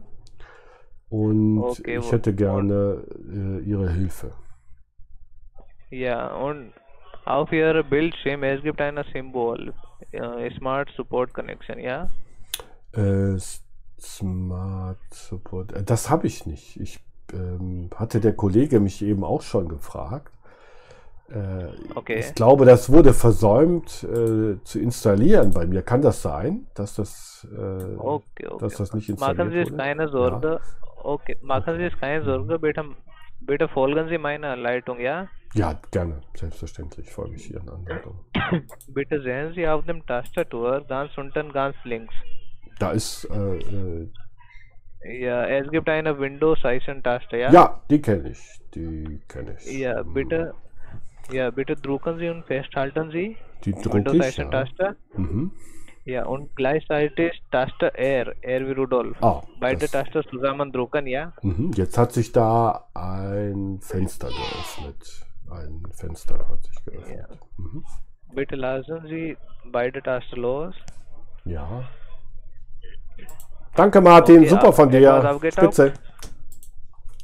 und 1.09 1.63
Okay, 1.63 1.97
ich 1.97 2.11
hätte 2.11 2.33
gerne 2.35 3.03
äh, 3.31 3.59
Ihre 3.63 3.89
Hilfe. 3.91 4.33
Ja, 5.89 6.27
und 6.35 6.73
auf 7.25 7.51
Ihrer 7.51 7.83
Bildschirm, 7.83 8.43
es 8.43 8.61
gibt 8.63 8.81
ein 8.81 9.01
Symbol, 9.13 9.73
äh, 10.11 10.51
Smart 10.57 10.89
Support 10.97 11.33
Connection, 11.33 11.79
ja? 11.79 12.09
Äh, 12.93 13.37
Smart 13.99 14.99
Support, 15.11 15.73
äh, 15.73 15.83
das 15.83 16.09
habe 16.09 16.27
ich 16.27 16.45
nicht. 16.45 16.77
Ich 16.79 16.99
ähm, 17.33 17.89
hatte 17.95 18.19
der 18.19 18.33
Kollege 18.33 18.79
mich 18.79 19.01
eben 19.01 19.23
auch 19.23 19.41
schon 19.41 19.67
gefragt. 19.67 20.31
Äh, 21.29 21.67
Okay. 21.95 22.19
Ich 22.19 22.33
glaube, 22.35 22.65
das 22.65 22.91
wurde 22.91 23.13
versäumt 23.13 24.03
äh, 24.03 24.61
zu 24.63 24.79
installieren 24.79 25.51
bei 25.51 25.65
mir. 25.65 25.81
Kann 25.81 26.01
das 26.01 26.21
sein, 26.21 26.67
dass 26.75 26.95
das, 26.95 27.47
äh, 27.51 27.95
Okay, 27.97 28.47
okay. 28.47 28.57
dass 28.59 28.75
das 28.75 28.93
nicht 28.93 29.09
Machen 29.19 29.51
Sie 29.51 29.59
installiert 29.59 29.67
sich 29.67 29.77
keine 29.77 30.09
Sorge. 30.09 30.59
Okay, 31.03 31.37
machen 31.41 31.77
Sie 31.77 31.83
sich 31.85 31.99
keine 31.99 32.23
Sorge, 32.23 32.59
bitte, 32.59 32.83
bitte 33.41 33.67
folgen 33.67 34.07
Sie 34.09 34.17
meiner 34.17 34.49
Anleitung, 34.51 34.99
ja? 34.99 35.27
Ja, 35.55 35.79
gerne, 35.91 36.21
selbstverständlich 36.35 37.11
folge 37.11 37.35
ich 37.35 37.51
Ihren 37.51 37.69
Anleitungen. 37.69 38.19
Bitte 38.87 39.21
sehen 39.21 39.53
Sie 39.53 39.67
auf 39.67 39.85
dem 39.85 40.03
Tastatur 40.05 40.83
ganz 40.87 41.15
unten 41.15 41.53
ganz 41.53 41.75
links. 41.83 42.13
Da 42.79 42.91
ist, 42.91 43.25
äh, 43.25 43.57
äh, 43.57 44.09
Ja, 45.05 45.45
es 45.45 45.69
gibt 45.69 45.89
eine 45.89 46.17
Windows-Icon-Taste, 46.17 47.37
ja? 47.37 47.51
ja, 47.51 47.81
die 47.89 48.01
kenne 48.01 48.29
ich, 48.29 48.61
die 48.73 49.19
kenne 49.27 49.55
ich. 49.59 49.79
Ja, 49.79 49.99
Hm, 49.99 50.13
bitte, 50.13 50.53
ja, 51.31 51.49
bitte 51.51 51.75
drücken 51.75 52.17
Sie 52.19 52.29
und 52.29 52.45
festhalten 52.45 53.11
Sie. 53.11 53.35
Die 53.65 53.71
ich, 53.71 53.85
ja. 53.85 53.93
Windows-Icon-Taste. 53.93 54.95
Mhm. 55.15 55.51
Ja, 56.05 56.25
und 56.25 56.53
gleichzeitig 56.57 57.41
Taste 57.49 57.97
R, 57.97 58.33
R 58.41 58.67
wie 58.67 58.71
Rudolf. 58.73 59.15
Ah, 59.23 59.41
Beide 59.59 59.87
Tasten 59.87 60.21
zusammen 60.29 60.71
drücken, 60.71 61.07
ja? 61.07 61.31
Mhm. 61.41 61.71
Jetzt 61.75 61.97
hat 61.97 62.11
sich 62.11 62.31
da 62.33 62.87
ein 62.93 63.79
Fenster 63.81 64.27
geöffnet. 64.27 65.25
Ein 65.49 65.83
Fenster 65.93 66.39
hat 66.49 66.61
sich 66.65 66.83
geöffnet. 66.85 67.39
Mhm. 67.57 67.85
Bitte 68.35 68.55
lassen 68.55 69.05
Sie 69.07 69.37
beide 69.71 70.01
Tasten 70.01 70.41
los. 70.41 70.75
Ja. 71.45 71.83
Danke, 73.75 74.01
Martin. 74.01 74.39
Okay, 74.39 74.49
Super 74.49 74.73
von 74.73 74.89
dir. 74.89 75.39
Spitze. 75.51 75.93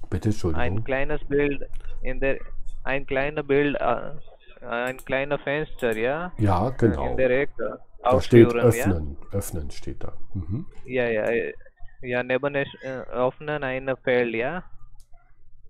Bitte, 0.10 0.30
Ein 0.30 0.32
Entschuldigung. 0.32 0.84
kleines 0.84 1.24
Bild 1.26 1.70
in 2.02 2.20
der, 2.20 2.40
ein 2.84 3.06
kleines 3.06 3.46
Bild 3.46 3.76
äh, 3.80 4.66
ein 4.68 4.98
kleiner 4.98 5.38
Fenster, 5.40 5.96
ja? 5.96 6.32
Ja, 6.38 6.70
genau. 6.72 7.12
In 7.12 7.18
der 7.18 7.30
Ecke. 7.30 7.80
Da 8.04 8.22
steht 8.22 8.48
Ausführen, 8.48 8.58
ja? 8.58 8.64
öffnen. 8.64 9.18
Öffnen 9.32 9.72
steht 9.72 10.04
da. 10.04 10.14
Mhm. 10.34 10.66
Ja, 10.86 11.04
ja, 11.08 11.24
äh, 11.26 11.54
ja, 12.02 12.24
neben 12.24 12.56
es 12.56 12.68
äh, 12.82 13.02
öffnen 13.12 13.64
ein 13.64 13.92
Feld, 14.04 14.34
ja? 14.34 14.64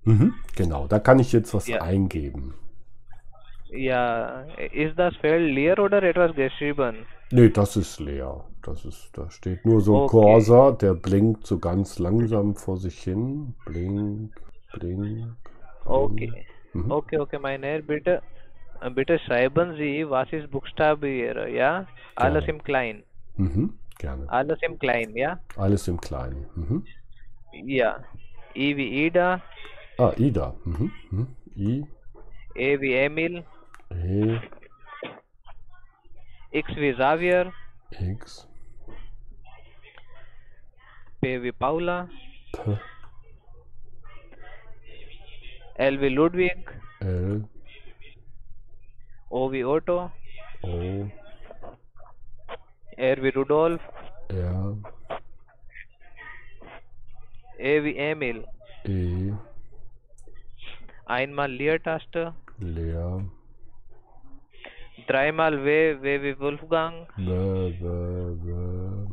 Mhm. 0.04 0.34
Genau, 0.56 0.88
da 0.88 1.00
kann 1.00 1.20
ich 1.20 1.32
jetzt 1.34 1.54
was 1.54 1.68
Ja. 1.68 1.82
eingeben. 1.82 2.54
Ja, 3.70 4.42
ist 4.72 4.98
das 5.00 5.16
Feld 5.18 5.52
leer 5.54 5.80
oder 5.80 6.04
etwas 6.04 6.36
geschrieben? 6.36 7.08
Nee, 7.32 7.50
das 7.50 7.76
ist 7.76 8.00
leer. 8.00 8.46
Das 8.62 8.86
ist, 8.86 9.18
da 9.18 9.30
steht 9.32 9.66
nur 9.66 9.82
so 9.82 9.96
ein 9.98 10.04
Okay. 10.04 10.08
Cursor, 10.08 10.78
der 10.78 10.94
blinkt 10.96 11.48
so 11.48 11.60
ganz 11.60 11.98
langsam 12.00 12.56
vor 12.56 12.78
sich 12.78 13.02
hin. 13.04 13.56
Blink, 13.66 14.36
blink. 14.72 15.38
Okay. 15.86 16.46
Mhm. 16.74 16.92
Okay, 16.92 17.18
okay, 17.20 17.40
mein 17.40 17.64
Herr, 17.64 17.82
bitte, 17.82 18.22
äh, 18.82 18.90
bitte 18.92 19.20
schreiben 19.20 19.76
Sie, 19.78 20.10
was 20.10 20.32
ist 20.34 20.52
Buchstabe 20.52 21.08
hier, 21.08 21.48
ja? 21.50 21.88
Alles 22.16 22.46
Gerne. 22.46 22.48
im 22.48 22.64
Klein. 22.64 23.04
Mhm. 23.38 23.80
Gerne. 23.98 24.28
Alles 24.28 24.60
im 24.62 24.80
Klein, 24.80 25.16
ja? 25.16 25.40
Alles 25.56 25.88
im 25.88 26.00
Kleinen. 26.00 26.46
Mhm. 26.56 26.86
Ja. 27.66 28.04
I 28.56 28.76
wie 28.78 29.06
Ida, 29.06 29.42
Ah, 29.98 30.14
Ida. 30.18 30.56
Mhm. 30.66 30.92
Mhm. 31.12 31.28
I, 31.56 31.86
E 32.56 32.80
wie 32.80 32.94
Emil, 32.94 33.44
E, 33.92 34.40
X 36.52 36.76
wie 36.76 36.94
Xavier, 36.94 37.52
X, 37.92 38.48
P 41.22 41.42
wie 41.42 41.52
Paula, 41.52 42.08
P, 42.54 42.78
L 45.76 46.02
wie 46.02 46.10
Ludwig, 46.10 46.58
L, 47.00 47.48
O 49.30 49.52
wie 49.52 49.64
Otto, 49.66 50.12
O, 50.62 51.10
R 52.98 53.24
wie 53.24 53.30
Rudolf, 53.30 53.82
R, 54.30 54.78
E 57.58 57.84
wie 57.84 57.98
Emil. 57.98 58.46
E, 58.86 59.34
Einmal 61.06 61.52
Leertaste, 61.52 62.36
leer, 62.60 63.24
dreimal 65.10 65.58
W, 65.66 65.96
W 66.02 66.22
wie 66.22 66.40
Wolfgang, 66.40 67.08
W, 67.18 67.32
W, 67.80 67.86
W, 68.46 69.08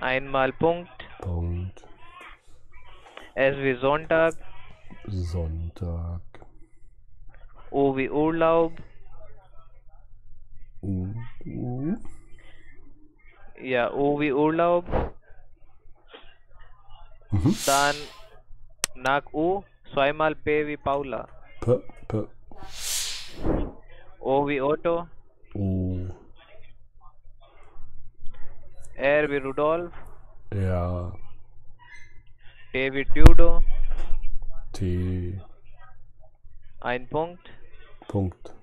einmal 0.00 0.52
Punkt, 0.52 0.98
Punkt, 1.20 1.86
S 3.34 3.56
wie 3.58 3.74
Sonntag, 3.74 4.34
Sonntag, 5.08 6.22
U 7.70 7.94
wie 7.96 8.08
Urlaub, 8.08 8.72
U, 10.82 11.12
U, 11.44 11.94
ja, 13.60 13.92
U 13.92 14.18
wie 14.20 14.32
Urlaub, 14.32 14.86
mhm. 17.30 17.54
dann 17.66 17.96
nach 18.94 19.26
U 19.34 19.62
zweimal 19.92 20.34
P 20.34 20.66
wie 20.66 20.78
Paula, 20.78 21.28
P, 21.60 21.76
P, 21.76 21.93
O 24.26 24.46
wie 24.48 24.58
Otto, 24.58 25.06
U, 25.54 26.08
R 28.96 29.30
wie 29.30 29.36
Rudolf, 29.36 29.92
R, 30.50 31.12
T 32.72 32.92
wie 32.94 33.04
Tudo, 33.04 33.62
T, 34.72 35.38
ein 36.80 37.06
Punkt, 37.10 37.50
Punkt, 38.08 38.54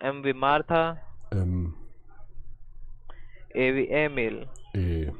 M 0.00 0.22
wie 0.24 0.34
Martha, 0.34 0.98
M, 1.30 1.74
E 3.54 3.74
wie 3.74 3.88
Emil. 3.88 4.46
E. 4.74 5.10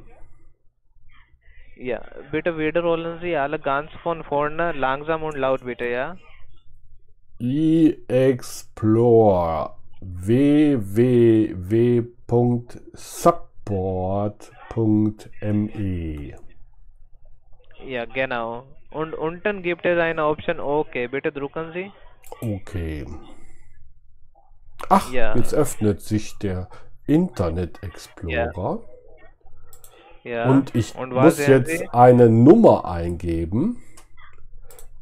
Ja, 1.77 2.03
bitte 2.31 2.59
wiederholen 2.59 3.19
Sie 3.21 3.35
alle 3.35 3.57
ganz 3.57 3.91
von 4.03 4.23
vorne, 4.23 4.71
langsam 4.73 5.23
und 5.23 5.35
laut 5.35 5.65
bitte, 5.65 5.85
ja? 5.85 6.15
eExplore 7.39 8.97
www.support.me 14.87 16.35
Ja, 17.85 18.05
genau. 18.05 18.63
Und 18.91 19.13
unten 19.13 19.61
gibt 19.63 19.85
es 19.85 19.99
eine 19.99 20.25
Option 20.25 20.59
OK. 20.59 20.93
Bitte 21.11 21.31
drücken 21.31 21.71
Sie. 21.73 21.91
Okay. 22.41 23.05
Ach, 24.89 25.11
Ja. 25.11 25.35
jetzt 25.35 25.53
öffnet 25.53 26.01
sich 26.01 26.37
der 26.39 26.69
Internet 27.05 27.81
Explorer 27.83 28.81
Ja. 30.23 30.49
und 30.49 30.73
ich 30.75 30.95
und 30.95 31.13
muss 31.13 31.45
jetzt 31.45 31.69
Sie? 31.79 31.87
eine 31.89 32.29
Nummer 32.29 32.85
eingeben 32.85 33.81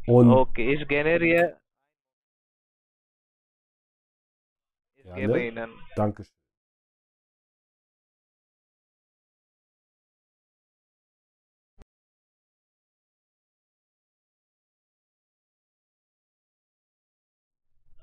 und 0.08 0.30
Okay, 0.32 0.74
ich 0.74 0.88
generiere. 0.88 1.58
Ja, 5.16 5.28
gebe 5.28 5.40
ne? 5.40 5.48
Ihnen. 5.48 5.72
danke. 5.96 6.24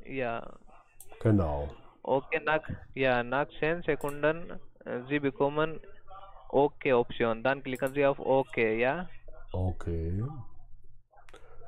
Ja. 0.04 0.58
Genau. 1.20 1.70
Okay, 2.02 2.40
nach, 2.44 2.62
ja, 2.94 3.22
nach 3.22 3.46
10 3.60 3.82
Sekunden 3.82 4.60
äh, 4.84 5.02
Sie 5.08 5.20
bekommen 5.20 5.80
OK-Option. 6.48 7.42
Dann 7.42 7.62
klicken 7.62 7.92
Sie 7.94 8.04
auf 8.04 8.18
OK, 8.18 8.56
ja? 8.56 9.08
Okay. 9.52 10.22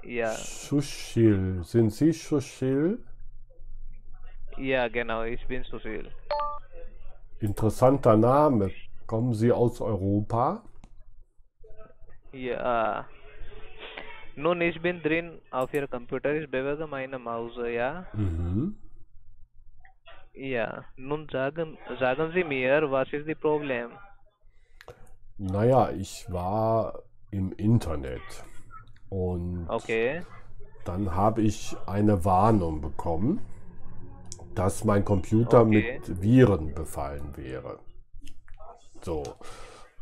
Ja, 0.03 0.35
Schuschil. 0.37 1.63
Sind 1.65 1.91
Sie 1.91 2.13
Schuschil? 2.13 2.99
Ja, 4.57 4.89
genau. 4.89 5.23
Ich 5.25 5.47
bin 5.47 5.65
Susil. 5.65 6.11
Interessanter 7.41 8.17
Name. 8.17 8.71
Kommen 9.07 9.35
Sie 9.35 9.53
aus 9.53 9.81
Europa? 9.81 10.63
Ja. 12.33 13.07
Nun, 14.37 14.61
ich 14.61 14.81
bin 14.83 15.03
drin 15.03 15.41
auf 15.51 15.73
Ihr 15.75 15.87
Computer. 15.89 16.33
Ich 16.35 16.51
bewege 16.51 16.87
meine 16.87 17.19
Maus, 17.19 17.53
ja? 17.57 18.07
Mhm. 18.13 18.77
Ja. 20.35 20.85
Nun 20.97 21.29
sagen, 21.31 21.79
sagen 21.99 22.33
Sie 22.35 22.45
mir, 22.45 22.91
was 22.91 23.13
ist 23.13 23.29
das 23.29 23.39
Problem? 23.39 23.91
Naja, 25.39 25.91
ich 25.91 26.27
war 26.31 27.03
im 27.31 27.53
Internet 27.53 28.45
und 29.09 29.67
Okay. 29.69 30.23
dann 30.85 31.15
habe 31.15 31.43
ich 31.43 31.77
eine 31.87 32.25
Warnung 32.25 32.81
bekommen, 32.81 33.41
dass 34.59 34.85
mein 34.85 35.05
Computer 35.05 35.61
Okay. 35.63 35.99
mit 35.99 36.23
Viren 36.23 36.75
befallen 36.75 37.37
wäre. 37.37 37.79
So. 39.03 39.23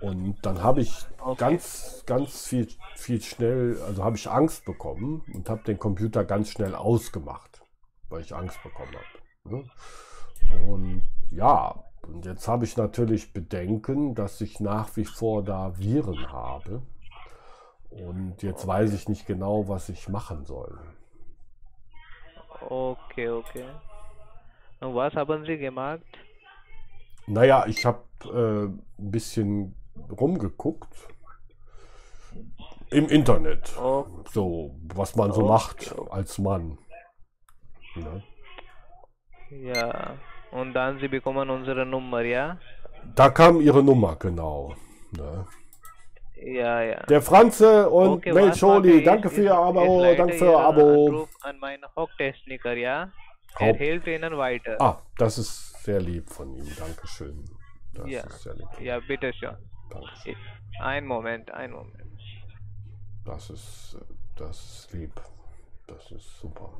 Und 0.00 0.44
dann 0.44 0.62
habe 0.62 0.80
ich 0.80 1.06
Okay. 1.20 1.38
ganz, 1.38 2.02
ganz 2.06 2.46
viel, 2.46 2.68
viel 2.96 3.22
schnell, 3.22 3.80
also 3.86 4.02
habe 4.04 4.16
ich 4.16 4.28
Angst 4.28 4.64
bekommen 4.64 5.22
und 5.32 5.48
habe 5.48 5.62
den 5.62 5.78
Computer 5.78 6.24
ganz 6.24 6.50
schnell 6.50 6.74
ausgemacht, 6.74 7.62
weil 8.08 8.22
ich 8.22 8.34
Angst 8.34 8.62
bekommen 8.62 8.92
habe. 8.94 9.54
Ne? 9.56 9.64
Und 10.68 11.02
ja, 11.30 11.84
und 12.02 12.26
jetzt 12.26 12.48
habe 12.48 12.64
ich 12.64 12.76
natürlich 12.76 13.32
Bedenken, 13.32 14.14
dass 14.14 14.40
ich 14.40 14.58
nach 14.60 14.96
wie 14.96 15.04
vor 15.04 15.44
da 15.44 15.78
Viren 15.78 16.32
habe. 16.32 16.82
Und 17.90 18.42
jetzt 18.42 18.66
weiß 18.66 18.92
ich 18.94 19.08
nicht 19.08 19.26
genau, 19.26 19.68
was 19.68 19.88
ich 19.88 20.08
machen 20.08 20.44
soll. 20.44 20.78
Okay, 22.68 23.28
okay. 23.28 23.66
Und 24.82 24.94
was 24.94 25.14
haben 25.14 25.44
Sie 25.46 25.58
gemacht? 25.58 26.02
Naja, 27.26 27.64
ich 27.66 27.84
habe 27.86 28.02
äh, 28.24 28.64
ein 29.00 29.10
bisschen 29.10 29.74
rumgeguckt 30.10 30.92
im 32.90 33.08
Internet. 33.08 33.72
Oh, 33.80 34.06
So, 34.30 34.74
was 34.94 35.14
man 35.16 35.32
so 35.32 35.42
Okay, 35.42 35.48
macht 35.52 35.94
als 36.10 36.38
Mann. 36.38 36.78
Ne? 37.94 38.22
ja. 39.50 40.14
Und 40.50 40.74
dann 40.74 40.98
Sie 40.98 41.08
bekommen 41.08 41.48
unsere 41.48 41.86
Nummer, 41.86 42.22
ja? 42.22 42.58
Da 43.14 43.30
kam 43.30 43.60
ihre 43.60 43.82
Nummer, 43.82 44.16
genau. 44.16 44.74
Ne? 45.16 45.46
Ja, 46.36 46.82
ja. 46.82 47.02
Der 47.08 47.22
Franze 47.22 47.88
und 47.88 48.08
Okay, 48.18 48.32
Mel 48.32 48.54
Scholi, 48.54 49.02
danke 49.04 49.30
für 49.30 49.44
Ihr 49.44 49.54
Abo, 49.54 50.02
danke 50.16 50.34
für 50.34 50.46
Ihr 50.46 50.58
Abo. 50.58 51.06
Anruf 51.06 51.30
an 51.42 51.58
meinen 51.58 51.84
Haupttechniker, 51.96 52.74
ja? 52.74 53.10
Er 53.58 53.74
hilft 53.74 54.06
ihnen 54.06 54.36
weiter. 54.36 54.80
Ah, 54.80 55.02
das 55.18 55.38
ist 55.38 55.82
sehr 55.82 56.00
lieb 56.00 56.28
von 56.30 56.54
ihm. 56.54 56.66
Dankeschön. 56.76 57.44
Das 57.94 58.08
ja. 58.08 58.22
ist 58.22 58.42
sehr 58.42 58.54
lieb. 58.54 58.80
Ja, 58.80 59.00
bitteschön. 59.00 59.56
Dankeschön. 59.90 60.36
Ein 60.80 61.06
Moment, 61.06 61.50
ein 61.50 61.72
Moment. 61.72 62.20
Das 63.24 63.50
ist, 63.50 63.98
das 64.36 64.58
ist 64.58 64.92
lieb. 64.92 65.20
Das 65.86 66.10
ist 66.10 66.38
super. 66.38 66.72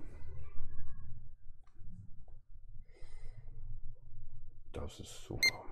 Das 4.72 4.98
ist 5.00 5.24
super. 5.26 5.64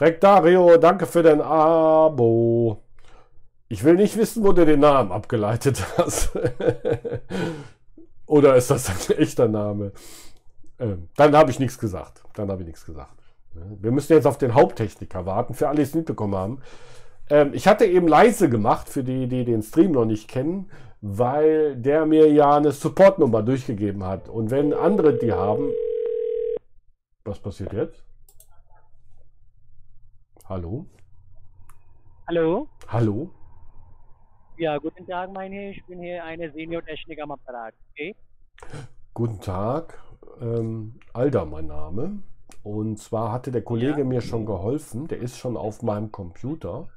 Rektario, 0.00 0.76
danke 0.76 1.06
für 1.06 1.22
dein 1.22 1.40
Abo. 1.40 2.87
Ich 3.70 3.84
will 3.84 3.94
nicht 3.94 4.16
wissen, 4.16 4.44
wo 4.44 4.52
du 4.52 4.64
den 4.64 4.80
Namen 4.80 5.12
abgeleitet 5.12 5.84
hast. 5.98 6.30
Oder 8.26 8.56
ist 8.56 8.70
das 8.70 9.10
ein 9.10 9.18
echter 9.18 9.46
Name? 9.46 9.92
Ähm, 10.78 11.08
dann 11.16 11.36
habe 11.36 11.50
ich 11.50 11.58
nichts 11.58 11.78
gesagt. 11.78 12.22
Dann 12.34 12.50
habe 12.50 12.62
ich 12.62 12.66
nichts 12.66 12.86
gesagt. 12.86 13.14
Wir 13.52 13.90
müssen 13.90 14.12
jetzt 14.12 14.26
auf 14.26 14.38
den 14.38 14.54
Haupttechniker 14.54 15.26
warten, 15.26 15.52
für 15.52 15.68
alle, 15.68 15.76
die 15.76 15.82
es 15.82 15.94
mitbekommen 15.94 16.34
haben. 16.34 16.60
Ähm, 17.28 17.50
ich 17.52 17.66
hatte 17.66 17.84
eben 17.84 18.08
leise 18.08 18.48
gemacht, 18.48 18.88
für 18.88 19.04
die, 19.04 19.26
die 19.26 19.44
den 19.44 19.62
Stream 19.62 19.92
noch 19.92 20.06
nicht 20.06 20.28
kennen, 20.28 20.70
weil 21.02 21.76
der 21.76 22.06
mir 22.06 22.32
ja 22.32 22.56
eine 22.56 22.72
Supportnummer 22.72 23.42
durchgegeben 23.42 24.04
hat. 24.04 24.28
Und 24.30 24.50
wenn 24.50 24.72
andere 24.72 25.18
die 25.18 25.32
haben. 25.32 25.70
Was 27.24 27.38
passiert 27.38 27.74
jetzt? 27.74 28.02
Hallo? 30.48 30.86
Hallo? 32.26 32.68
Hallo? 32.86 33.30
Ja, 34.58 34.76
guten 34.78 35.06
Tag, 35.06 35.30
mein 35.32 35.52
Herr. 35.52 35.70
Ich 35.70 35.84
bin 35.86 36.00
hier 36.02 36.24
eine 36.24 36.50
Senior-Technik 36.52 37.20
am 37.22 37.30
Apparat. 37.30 37.74
Okay? 37.92 38.14
Guten 39.14 39.40
Tag, 39.40 40.02
ähm, 40.40 40.98
Alda 41.12 41.44
mein 41.44 41.66
Name. 41.66 42.22
Und 42.62 42.98
zwar 42.98 43.32
hatte 43.32 43.50
der 43.52 43.62
Kollege 43.62 43.98
Ja. 44.00 44.04
mir 44.04 44.20
schon 44.20 44.46
geholfen, 44.46 45.06
der 45.08 45.18
ist 45.18 45.38
schon 45.38 45.56
auf 45.56 45.82
meinem 45.82 46.10
Computer. 46.10 46.88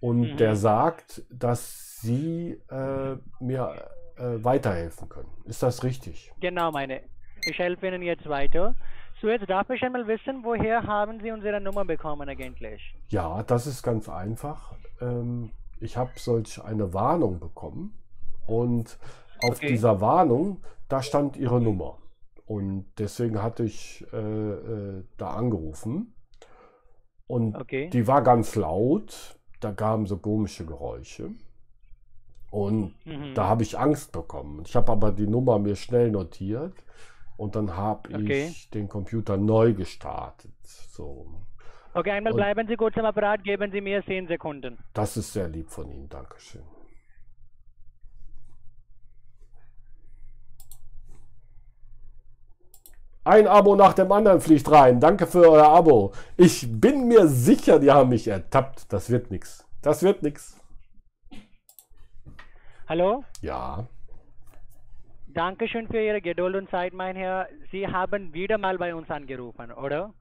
Und 0.00 0.32
Mhm. 0.32 0.36
der 0.36 0.56
sagt, 0.56 1.22
dass 1.30 2.00
Sie 2.00 2.60
äh, 2.70 3.16
mir 3.40 3.90
äh, 4.16 4.44
weiterhelfen 4.44 5.08
können. 5.08 5.30
Ist 5.44 5.62
das 5.62 5.84
richtig? 5.84 6.32
Genau, 6.40 6.70
meine. 6.72 7.02
Ich 7.44 7.58
helfe 7.58 7.86
Ihnen 7.88 8.02
jetzt 8.02 8.28
weiter. 8.28 8.74
So, 9.20 9.28
jetzt 9.28 9.48
darf 9.48 9.68
ich 9.70 9.82
einmal 9.82 10.06
wissen, 10.06 10.42
woher 10.44 10.82
haben 10.84 11.20
Sie 11.20 11.30
unsere 11.30 11.60
Nummer 11.60 11.84
bekommen 11.84 12.28
eigentlich? 12.28 12.82
Ja, 13.08 13.42
das 13.44 13.66
ist 13.66 13.82
ganz 13.82 14.08
einfach. 14.08 14.74
Ähm, 15.00 15.50
ich 15.82 15.96
habe 15.96 16.12
solch 16.16 16.62
eine 16.62 16.92
Warnung 16.94 17.38
bekommen 17.40 17.94
und 18.46 18.98
auf 19.38 19.56
Okay. 19.56 19.68
dieser 19.68 20.00
Warnung, 20.00 20.62
da 20.88 21.02
stand 21.02 21.36
Ihre 21.36 21.60
Nummer. 21.60 21.98
Und 22.46 22.86
deswegen 22.98 23.42
hatte 23.42 23.64
ich 23.64 24.04
äh, 24.12 24.16
äh, 24.18 25.04
da 25.16 25.30
angerufen. 25.30 26.14
Und 27.26 27.56
Okay. 27.60 27.90
die 27.92 28.06
war 28.06 28.22
ganz 28.22 28.54
laut, 28.56 29.38
da 29.60 29.70
gaben 29.72 30.06
so 30.06 30.18
komische 30.18 30.66
Geräusche. 30.66 31.30
Und 32.50 32.94
Mhm. 33.06 33.34
da 33.34 33.46
habe 33.46 33.62
ich 33.62 33.78
Angst 33.78 34.12
bekommen. 34.12 34.62
Ich 34.66 34.76
habe 34.76 34.92
aber 34.92 35.12
die 35.12 35.26
Nummer 35.26 35.58
mir 35.58 35.76
schnell 35.76 36.10
notiert 36.10 36.74
und 37.38 37.56
dann 37.56 37.76
habe 37.76 38.12
Okay. 38.12 38.48
ich 38.48 38.70
den 38.70 38.88
Computer 38.88 39.36
neu 39.38 39.72
gestartet. 39.74 40.52
So, 40.64 41.26
Okay, 41.94 42.10
einmal 42.12 42.32
Und- 42.32 42.38
bleiben 42.38 42.66
Sie 42.68 42.76
kurz 42.76 42.96
am 42.96 43.04
Apparat, 43.04 43.44
geben 43.44 43.70
Sie 43.70 43.80
mir 43.80 44.02
10 44.04 44.26
Sekunden. 44.26 44.78
das 44.94 45.16
ist 45.16 45.32
sehr 45.32 45.48
lieb 45.48 45.68
von 45.70 45.90
Ihnen. 45.90 46.08
Dankeschön. 46.08 46.62
Ein 53.24 53.46
Abo 53.46 53.76
nach 53.76 53.92
dem 53.92 54.10
anderen 54.10 54.40
fliegt 54.40 54.68
rein. 54.70 54.98
Danke 54.98 55.26
für 55.26 55.48
euer 55.48 55.68
Abo. 55.68 56.12
Ich 56.36 56.66
bin 56.80 57.06
mir 57.06 57.28
sicher, 57.28 57.78
die 57.78 57.90
haben 57.90 58.08
mich 58.08 58.26
ertappt. 58.26 58.92
Das 58.92 59.10
wird 59.10 59.30
nichts. 59.30 59.64
Das 59.80 60.02
wird 60.02 60.22
nichts. 60.22 60.60
Hallo? 62.88 63.22
Ja. 63.40 63.86
Dankeschön 65.28 65.86
für 65.86 66.00
Ihre 66.04 66.20
Geduld 66.20 66.56
und 66.56 66.68
Zeit, 66.70 66.92
mein 66.92 67.14
Herr. 67.16 67.48
Sie 67.70 67.86
haben 67.86 68.34
wieder 68.34 68.58
mal 68.58 68.76
bei 68.76 68.94
uns 68.94 69.08
angerufen, 69.08 69.70
oder? 69.72 70.12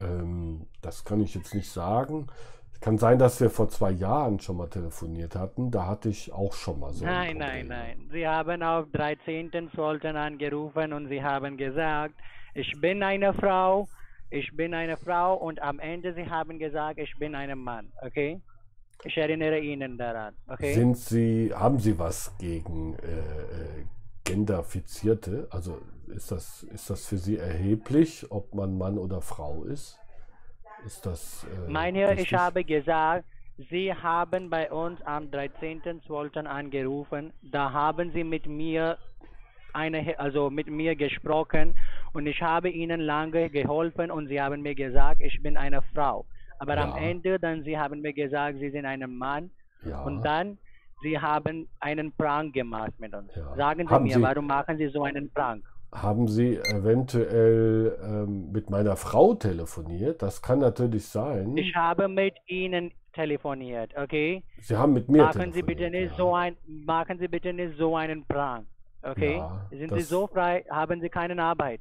Ähm, 0.00 0.51
das 0.82 1.04
kann 1.04 1.20
ich 1.20 1.34
jetzt 1.34 1.54
nicht 1.54 1.70
sagen. 1.70 2.26
Es 2.72 2.80
kann 2.80 2.98
sein, 2.98 3.18
dass 3.18 3.40
wir 3.40 3.48
vor 3.48 3.68
zwei 3.68 3.92
Jahren 3.92 4.40
schon 4.40 4.56
mal 4.56 4.68
telefoniert 4.68 5.36
hatten. 5.36 5.70
Da 5.70 5.86
hatte 5.86 6.08
ich 6.08 6.32
auch 6.32 6.52
schon 6.52 6.80
mal 6.80 6.92
so. 6.92 7.04
ein 7.04 7.10
Nein, 7.10 7.38
nein, 7.38 7.66
nein. 7.68 8.08
Sie 8.10 8.26
haben 8.26 8.62
auf 8.62 8.86
13.12. 8.88 10.14
angerufen 10.14 10.92
und 10.92 11.08
Sie 11.08 11.22
haben 11.22 11.56
gesagt, 11.56 12.14
ich 12.54 12.72
bin 12.80 13.02
eine 13.02 13.32
Frau, 13.32 13.88
ich 14.30 14.54
bin 14.56 14.74
eine 14.74 14.96
Frau 14.96 15.34
und 15.36 15.62
am 15.62 15.78
Ende 15.78 16.12
Sie 16.14 16.28
haben 16.28 16.58
gesagt, 16.58 16.98
ich 16.98 17.14
bin 17.18 17.34
ein 17.34 17.56
Mann, 17.58 17.92
okay? 18.02 18.40
Ich 19.04 19.16
erinnere 19.16 19.58
Ihnen 19.58 19.96
daran, 19.96 20.34
okay? 20.48 20.74
Sind 20.74 20.96
Sie, 20.96 21.52
haben 21.54 21.78
Sie 21.78 21.98
was 21.98 22.36
gegen 22.38 22.94
äh, 22.96 23.06
äh, 23.06 23.84
Genderfizierte? 24.24 25.48
Also 25.50 25.80
ist 26.06 26.30
das, 26.30 26.62
ist 26.64 26.90
das 26.90 27.06
für 27.06 27.18
Sie 27.18 27.38
erheblich, 27.38 28.26
ob 28.30 28.54
man 28.54 28.76
Mann 28.76 28.98
oder 28.98 29.20
Frau 29.20 29.64
ist? 29.64 29.98
Ist 30.84 31.04
das. 31.06 31.44
Äh, 31.44 31.70
Mein 31.70 31.94
Herr, 31.94 32.16
ich 32.18 32.32
habe 32.34 32.64
gesagt, 32.64 33.24
Sie 33.70 33.92
haben 33.94 34.50
bei 34.50 34.70
uns 34.72 35.00
am 35.02 35.24
13.12. 35.26 36.46
angerufen. 36.46 37.32
Da 37.42 37.72
haben 37.72 38.10
Sie 38.12 38.24
mit 38.24 38.46
mir 38.46 38.98
eine, 39.74 40.18
also 40.18 40.50
mit 40.50 40.68
mir 40.68 40.96
gesprochen 40.96 41.74
und 42.12 42.26
ich 42.26 42.42
habe 42.42 42.68
Ihnen 42.70 43.00
lange 43.00 43.48
geholfen 43.50 44.10
und 44.10 44.28
Sie 44.28 44.40
haben 44.40 44.62
mir 44.62 44.74
gesagt, 44.74 45.20
ich 45.20 45.40
bin 45.42 45.56
eine 45.56 45.80
Frau. 45.94 46.26
Aber 46.58 46.76
am 46.78 46.90
Ja. 46.90 46.96
Ende 47.10 47.38
dann 47.38 47.62
Sie 47.64 47.78
haben 47.78 48.00
mir 48.00 48.12
gesagt, 48.12 48.58
Sie 48.58 48.70
sind 48.70 48.84
ein 48.86 49.00
Mann 49.16 49.50
Ja. 49.84 50.02
und 50.02 50.22
dann 50.22 50.58
Sie 51.02 51.18
haben 51.18 51.68
einen 51.80 52.12
Prank 52.12 52.54
gemacht 52.54 52.92
mit 52.98 53.12
uns. 53.14 53.34
Ja. 53.34 53.54
Sagen 53.56 53.86
Sie 53.88 53.92
Haben 53.94 54.04
mir, 54.04 54.14
Sie- 54.14 54.22
warum 54.22 54.46
machen 54.46 54.76
Sie 54.78 54.88
so 54.88 55.04
einen 55.04 55.30
Prank? 55.30 55.64
Haben 55.92 56.26
Sie 56.28 56.56
eventuell 56.56 57.98
ähm, 58.02 58.50
mit 58.50 58.70
meiner 58.70 58.96
Frau 58.96 59.34
telefoniert? 59.34 60.22
Das 60.22 60.40
kann 60.42 60.58
natürlich 60.60 61.06
sein. 61.08 61.56
Ich 61.56 61.74
habe 61.76 62.08
mit 62.08 62.34
Ihnen 62.46 62.92
telefoniert, 63.12 63.94
okay? 63.96 64.42
Sie 64.58 64.76
haben 64.76 64.92
mit 64.94 65.08
mir 65.08 65.24
machen 65.24 65.52
Sie 65.52 65.62
bitte 65.62 65.90
telefoniert, 65.90 65.90
nicht 65.90 66.10
ja. 66.10 66.16
so 66.16 66.34
ein 66.34 66.56
machen 66.66 67.18
Sie 67.18 67.28
bitte 67.28 67.52
nicht 67.52 67.76
so 67.78 67.96
einen 67.96 68.24
Prank. 68.26 68.66
Okay? 69.02 69.36
Ja, 69.36 69.66
Sind 69.70 69.92
Sie 69.94 70.02
so 70.02 70.26
frei, 70.26 70.64
haben 70.70 71.00
Sie 71.00 71.08
keine 71.10 71.42
Arbeit. 71.42 71.80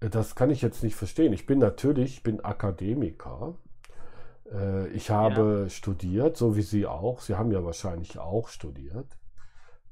Das 0.00 0.34
kann 0.34 0.50
ich 0.50 0.60
jetzt 0.62 0.82
nicht 0.82 0.96
verstehen. 0.96 1.32
Ich 1.32 1.46
bin 1.46 1.58
natürlich, 1.58 2.14
ich 2.16 2.22
bin 2.22 2.40
Akademiker. 2.44 3.58
Äh, 4.52 4.88
Ich 4.88 5.10
habe 5.10 5.68
studiert, 5.70 6.36
so 6.36 6.56
wie 6.56 6.62
Sie 6.62 6.86
auch. 6.86 7.20
Sie 7.20 7.36
haben 7.36 7.52
ja 7.52 7.64
wahrscheinlich 7.64 8.18
auch 8.18 8.48
studiert. 8.48 9.06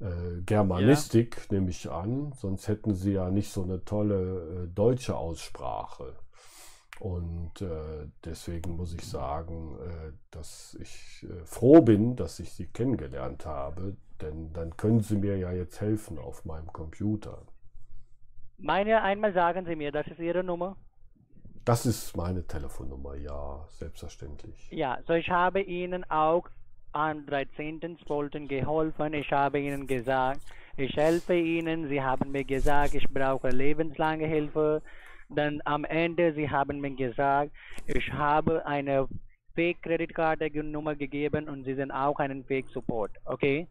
Äh, 0.01 0.41
Germanistik 0.45 1.51
nehme 1.51 1.69
ich 1.69 1.89
an, 1.91 2.33
sonst 2.33 2.67
hätten 2.67 2.95
Sie 2.95 3.13
ja 3.13 3.29
nicht 3.29 3.51
so 3.51 3.61
eine 3.61 3.85
tolle 3.85 4.63
äh, 4.63 4.67
deutsche 4.67 5.15
Aussprache. 5.15 6.15
Und 6.99 7.61
äh, 7.61 8.07
deswegen 8.25 8.77
muss 8.77 8.93
ich 8.93 9.03
sagen, 9.05 9.77
äh, 9.79 10.11
dass 10.31 10.77
ich 10.79 11.25
äh, 11.29 11.45
froh 11.45 11.81
bin, 11.81 12.15
dass 12.15 12.39
ich 12.39 12.51
Sie 12.51 12.67
kennengelernt 12.67 13.45
habe, 13.45 13.95
denn 14.21 14.53
dann 14.53 14.75
können 14.75 15.01
Sie 15.01 15.17
mir 15.17 15.37
ja 15.37 15.51
jetzt 15.51 15.81
helfen 15.81 16.17
auf 16.17 16.45
meinem 16.45 16.71
Computer. 16.73 17.43
Meine 18.57 19.01
einmal 19.01 19.33
sagen 19.33 19.65
Sie 19.65 19.75
mir, 19.75 19.91
das 19.91 20.07
ist 20.07 20.19
Ihre 20.19 20.43
Nummer. 20.43 20.77
Das 21.65 21.85
ist 21.85 22.17
meine 22.17 22.45
Telefonnummer, 22.45 23.15
ja, 23.15 23.65
selbstverständlich. 23.69 24.69
Ja, 24.71 24.99
so 25.05 25.13
ich 25.13 25.29
habe 25.29 25.61
Ihnen 25.61 26.03
auch 26.09 26.49
am 26.93 27.19
13.12. 27.25 28.47
geholfen. 28.47 29.13
Ich 29.13 29.31
habe 29.31 29.59
Ihnen 29.59 29.87
gesagt, 29.87 30.41
ich 30.77 30.95
helfe 30.95 31.35
Ihnen. 31.35 31.87
Sie 31.89 32.01
haben 32.01 32.31
mir 32.31 32.43
gesagt, 32.43 32.93
ich 32.95 33.07
brauche 33.09 33.49
lebenslange 33.49 34.27
Hilfe. 34.27 34.81
Dann 35.29 35.61
am 35.65 35.85
Ende, 35.85 36.33
Sie 36.33 36.49
haben 36.49 36.79
mir 36.81 36.91
gesagt, 36.95 37.51
ich 37.87 38.11
habe 38.11 38.65
eine 38.65 39.07
Fake-Kreditkarte-Nummer 39.55 40.95
gegeben 40.95 41.47
und 41.49 41.63
Sie 41.65 41.75
sind 41.75 41.91
auch 41.91 42.19
einen 42.19 42.43
Fake-Support. 42.45 43.11
Okay? 43.25 43.67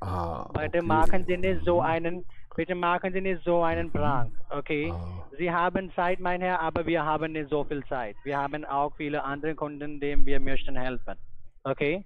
Ah, 0.00 0.48
Bitte 0.52 0.78
okay. 0.78 0.86
machen 0.86 1.24
Sie 1.26 1.36
nicht 1.36 1.64
so 1.64 1.80
einen, 1.80 2.24
bitte 2.56 2.74
machen 2.74 3.12
Sie 3.12 3.20
nicht 3.20 3.42
so 3.44 3.62
einen 3.62 3.90
Prank, 3.92 4.32
okay? 4.50 4.90
Ah. 4.92 5.24
Sie 5.38 5.50
haben 5.50 5.92
Zeit, 5.94 6.20
mein 6.20 6.40
Herr, 6.40 6.60
aber 6.60 6.86
wir 6.86 7.04
haben 7.04 7.32
nicht 7.32 7.50
so 7.50 7.64
viel 7.64 7.84
Zeit. 7.86 8.16
Wir 8.24 8.38
haben 8.38 8.64
auch 8.64 8.94
viele 8.96 9.22
andere 9.24 9.54
Kunden, 9.54 10.00
denen 10.00 10.24
wir 10.24 10.40
möchten 10.40 10.76
helfen, 10.76 11.16
okay? 11.64 12.04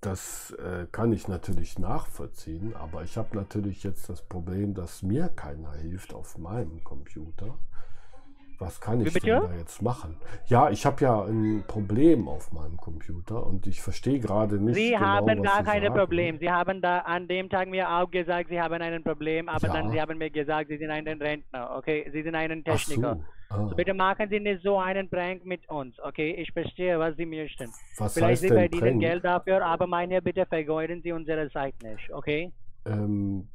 Das 0.00 0.50
äh, 0.52 0.86
kann 0.92 1.12
ich 1.12 1.26
natürlich 1.26 1.78
nachvollziehen, 1.78 2.74
aber 2.76 3.02
ich 3.02 3.16
habe 3.16 3.36
natürlich 3.36 3.82
jetzt 3.82 4.08
das 4.08 4.22
Problem, 4.22 4.74
dass 4.74 5.02
mir 5.02 5.28
keiner 5.28 5.72
hilft 5.72 6.12
auf 6.14 6.38
meinem 6.38 6.84
Computer. 6.84 7.58
Was 8.58 8.80
kann 8.80 9.00
ich 9.04 9.12
denn 9.12 9.22
da 9.42 9.54
jetzt 9.58 9.82
machen? 9.82 10.16
Ja, 10.46 10.70
ich 10.70 10.86
habe 10.86 11.02
ja 11.04 11.24
ein 11.24 11.64
Problem 11.66 12.26
auf 12.26 12.52
meinem 12.52 12.78
Computer 12.78 13.46
und 13.46 13.66
ich 13.66 13.82
verstehe 13.82 14.18
gerade 14.18 14.56
nicht 14.58 14.76
Sie 14.76 14.90
genau, 14.92 15.00
haben 15.00 15.42
gar 15.42 15.64
sagen. 15.64 15.92
Problem. 15.92 16.38
Sie 16.38 16.50
haben 16.50 16.80
da 16.80 17.00
an 17.00 17.28
dem 17.28 17.50
Tag 17.50 17.68
mir 17.68 17.90
auch 17.90 18.10
gesagt, 18.10 18.48
Sie 18.48 18.60
haben 18.60 18.80
ein 18.80 19.02
Problem, 19.02 19.48
aber 19.48 19.66
Ja. 19.66 19.72
dann 19.74 19.90
Sie 19.90 20.00
haben 20.00 20.16
mir 20.18 20.30
gesagt, 20.30 20.68
Sie 20.70 20.78
sind 20.78 20.90
ein 20.90 21.06
Rentner, 21.06 21.76
okay? 21.76 22.08
Sie 22.12 22.22
sind 22.22 22.34
ein 22.34 22.64
Techniker. 22.64 23.16
so. 23.16 23.24
Ah. 23.48 23.68
So 23.68 23.76
bitte 23.76 23.94
machen 23.94 24.28
Sie 24.28 24.40
nicht 24.40 24.62
so 24.62 24.78
einen 24.78 25.08
Prank 25.08 25.44
mit 25.44 25.68
uns, 25.68 25.94
okay? 26.00 26.34
Ich 26.34 26.50
verstehe, 26.52 26.98
was 26.98 27.14
Sie 27.16 27.26
möchten. 27.26 27.70
Was 27.98 28.14
Vielleicht 28.14 28.30
heißt 28.32 28.42
Sie 28.42 28.48
verdienen 28.48 28.80
Prank? 28.80 29.00
Geld 29.00 29.24
dafür, 29.24 29.64
aber 29.64 29.86
mein 29.86 30.10
Herr, 30.10 30.20
bitte 30.20 30.46
vergeuden 30.46 31.02
Sie 31.02 31.12
unsere 31.12 31.48
Zeit 31.50 31.74
nicht, 31.82 32.10
okay? 32.12 32.52
Ähm, 32.86 33.48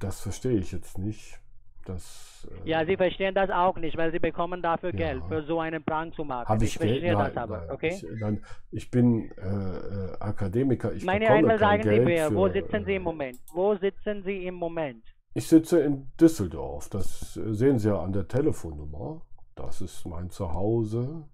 das 0.00 0.20
verstehe 0.22 0.58
ich 0.58 0.72
jetzt 0.72 0.98
nicht. 0.98 1.38
Das 1.88 2.46
äh, 2.64 2.68
Ja, 2.68 2.84
Sie 2.84 2.96
verstehen 2.96 3.34
das 3.34 3.50
auch 3.50 3.76
nicht, 3.78 3.96
weil 3.96 4.12
Sie 4.12 4.18
bekommen 4.18 4.60
dafür 4.62 4.90
Ja. 4.94 4.96
Geld, 5.12 5.22
für 5.28 5.42
so 5.44 5.58
einen 5.60 5.82
Prank 5.82 6.14
zu 6.14 6.24
machen. 6.24 6.48
habe 6.48 6.64
ich, 6.64 6.74
ich 6.74 6.78
Geld? 6.78 6.90
verstehe 6.90 7.12
Nein, 7.14 7.24
das 7.34 7.36
aber, 7.42 7.58
nein, 7.60 7.70
okay? 7.70 7.88
Ich, 7.94 8.20
nein, 8.20 8.44
ich 8.70 8.90
bin 8.90 9.30
äh, 9.38 9.46
äh, 9.46 10.16
Akademiker. 10.20 10.92
Ich 10.92 11.04
Meine 11.04 11.20
bekomme 11.20 11.38
einmal 11.38 11.58
kein 11.58 11.82
sagen 11.82 11.82
Sie 11.84 11.88
Geld 11.88 12.04
mir, 12.04 12.34
wo 12.34 12.48
sitzen 12.48 12.84
Sie 12.84 12.94
im 12.94 13.02
äh, 13.02 13.04
Moment? 13.04 13.38
Wo 13.54 13.74
sitzen 13.76 14.22
Sie 14.22 14.46
im 14.46 14.54
Moment? 14.54 15.02
Ich 15.34 15.48
sitze 15.48 15.80
in 15.80 16.10
Düsseldorf. 16.20 16.88
Das 16.90 17.36
äh, 17.36 17.54
sehen 17.54 17.78
Sie 17.78 17.88
ja 17.88 17.98
an 18.00 18.12
der 18.12 18.28
Telefonnummer. 18.28 19.22
Das 19.54 19.80
ist 19.80 20.04
mein 20.06 20.30
Zuhause. 20.30 21.24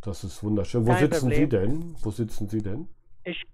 Das 0.00 0.24
ist 0.24 0.42
wunderschön. 0.44 0.86
Wo 0.86 0.92
Kein 0.92 1.10
sitzen 1.10 1.30
Sie 1.30 1.46
Problem. 1.46 1.48
denn? 1.48 1.96
Wo 2.02 2.10
sitzen 2.10 2.48
Sie 2.48 2.62
denn? 2.62 2.88
Ich, 3.24 3.44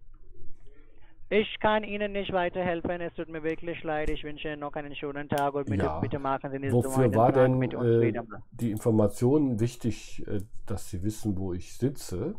ich 1.31 1.59
kann 1.61 1.85
Ihnen 1.85 2.13
nicht 2.13 2.33
weiterhelfen. 2.33 3.01
Es 3.01 3.13
tut 3.15 3.29
mir 3.29 3.43
wirklich 3.43 3.83
leid. 3.83 4.09
Ich 4.11 4.23
wünsche 4.25 4.49
Ihnen 4.49 4.61
noch 4.61 4.73
einen 4.75 4.95
schönen 4.95 5.29
Tag 5.29 5.55
und 5.55 5.67
bitte, 5.67 5.85
Ja. 5.85 6.01
bitte 6.01 6.19
machen 6.19 6.51
Sie 6.51 6.59
nicht 6.59 6.71
so 6.71 6.79
Wofür 6.85 7.05
einen 7.05 7.15
war 7.15 7.33
denn 7.33 7.59
mit 7.59 7.75
uns 7.75 7.87
äh, 7.87 8.01
wieder. 8.03 8.25
die 8.53 8.71
Information 8.71 9.61
wichtig, 9.61 10.25
äh, 10.27 10.41
dass 10.67 10.89
Sie 10.91 11.03
wissen, 11.03 11.37
wo 11.39 11.53
ich 11.53 11.77
sitze? 11.77 12.35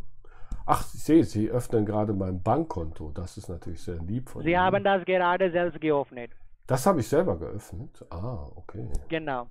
Ach, 0.65 0.81
ich 0.93 1.03
sehe, 1.03 1.23
Sie 1.23 1.49
öffnen 1.49 1.85
gerade 1.85 2.13
mein 2.13 2.41
Bankkonto. 2.41 3.11
Das 3.11 3.37
ist 3.37 3.49
natürlich 3.49 3.81
sehr 3.81 3.97
lieb 3.97 4.29
von 4.29 4.43
Sie 4.43 4.51
Ihnen. 4.51 4.59
haben 4.59 4.83
das 4.83 5.03
gerade 5.05 5.51
selbst 5.51 5.79
geöffnet. 5.81 6.31
das 6.67 6.85
habe 6.85 6.99
ich 6.99 7.07
selber 7.07 7.37
geöffnet. 7.37 8.05
Ah, 8.11 8.45
okay. 8.55 8.87
Genau. 9.07 9.47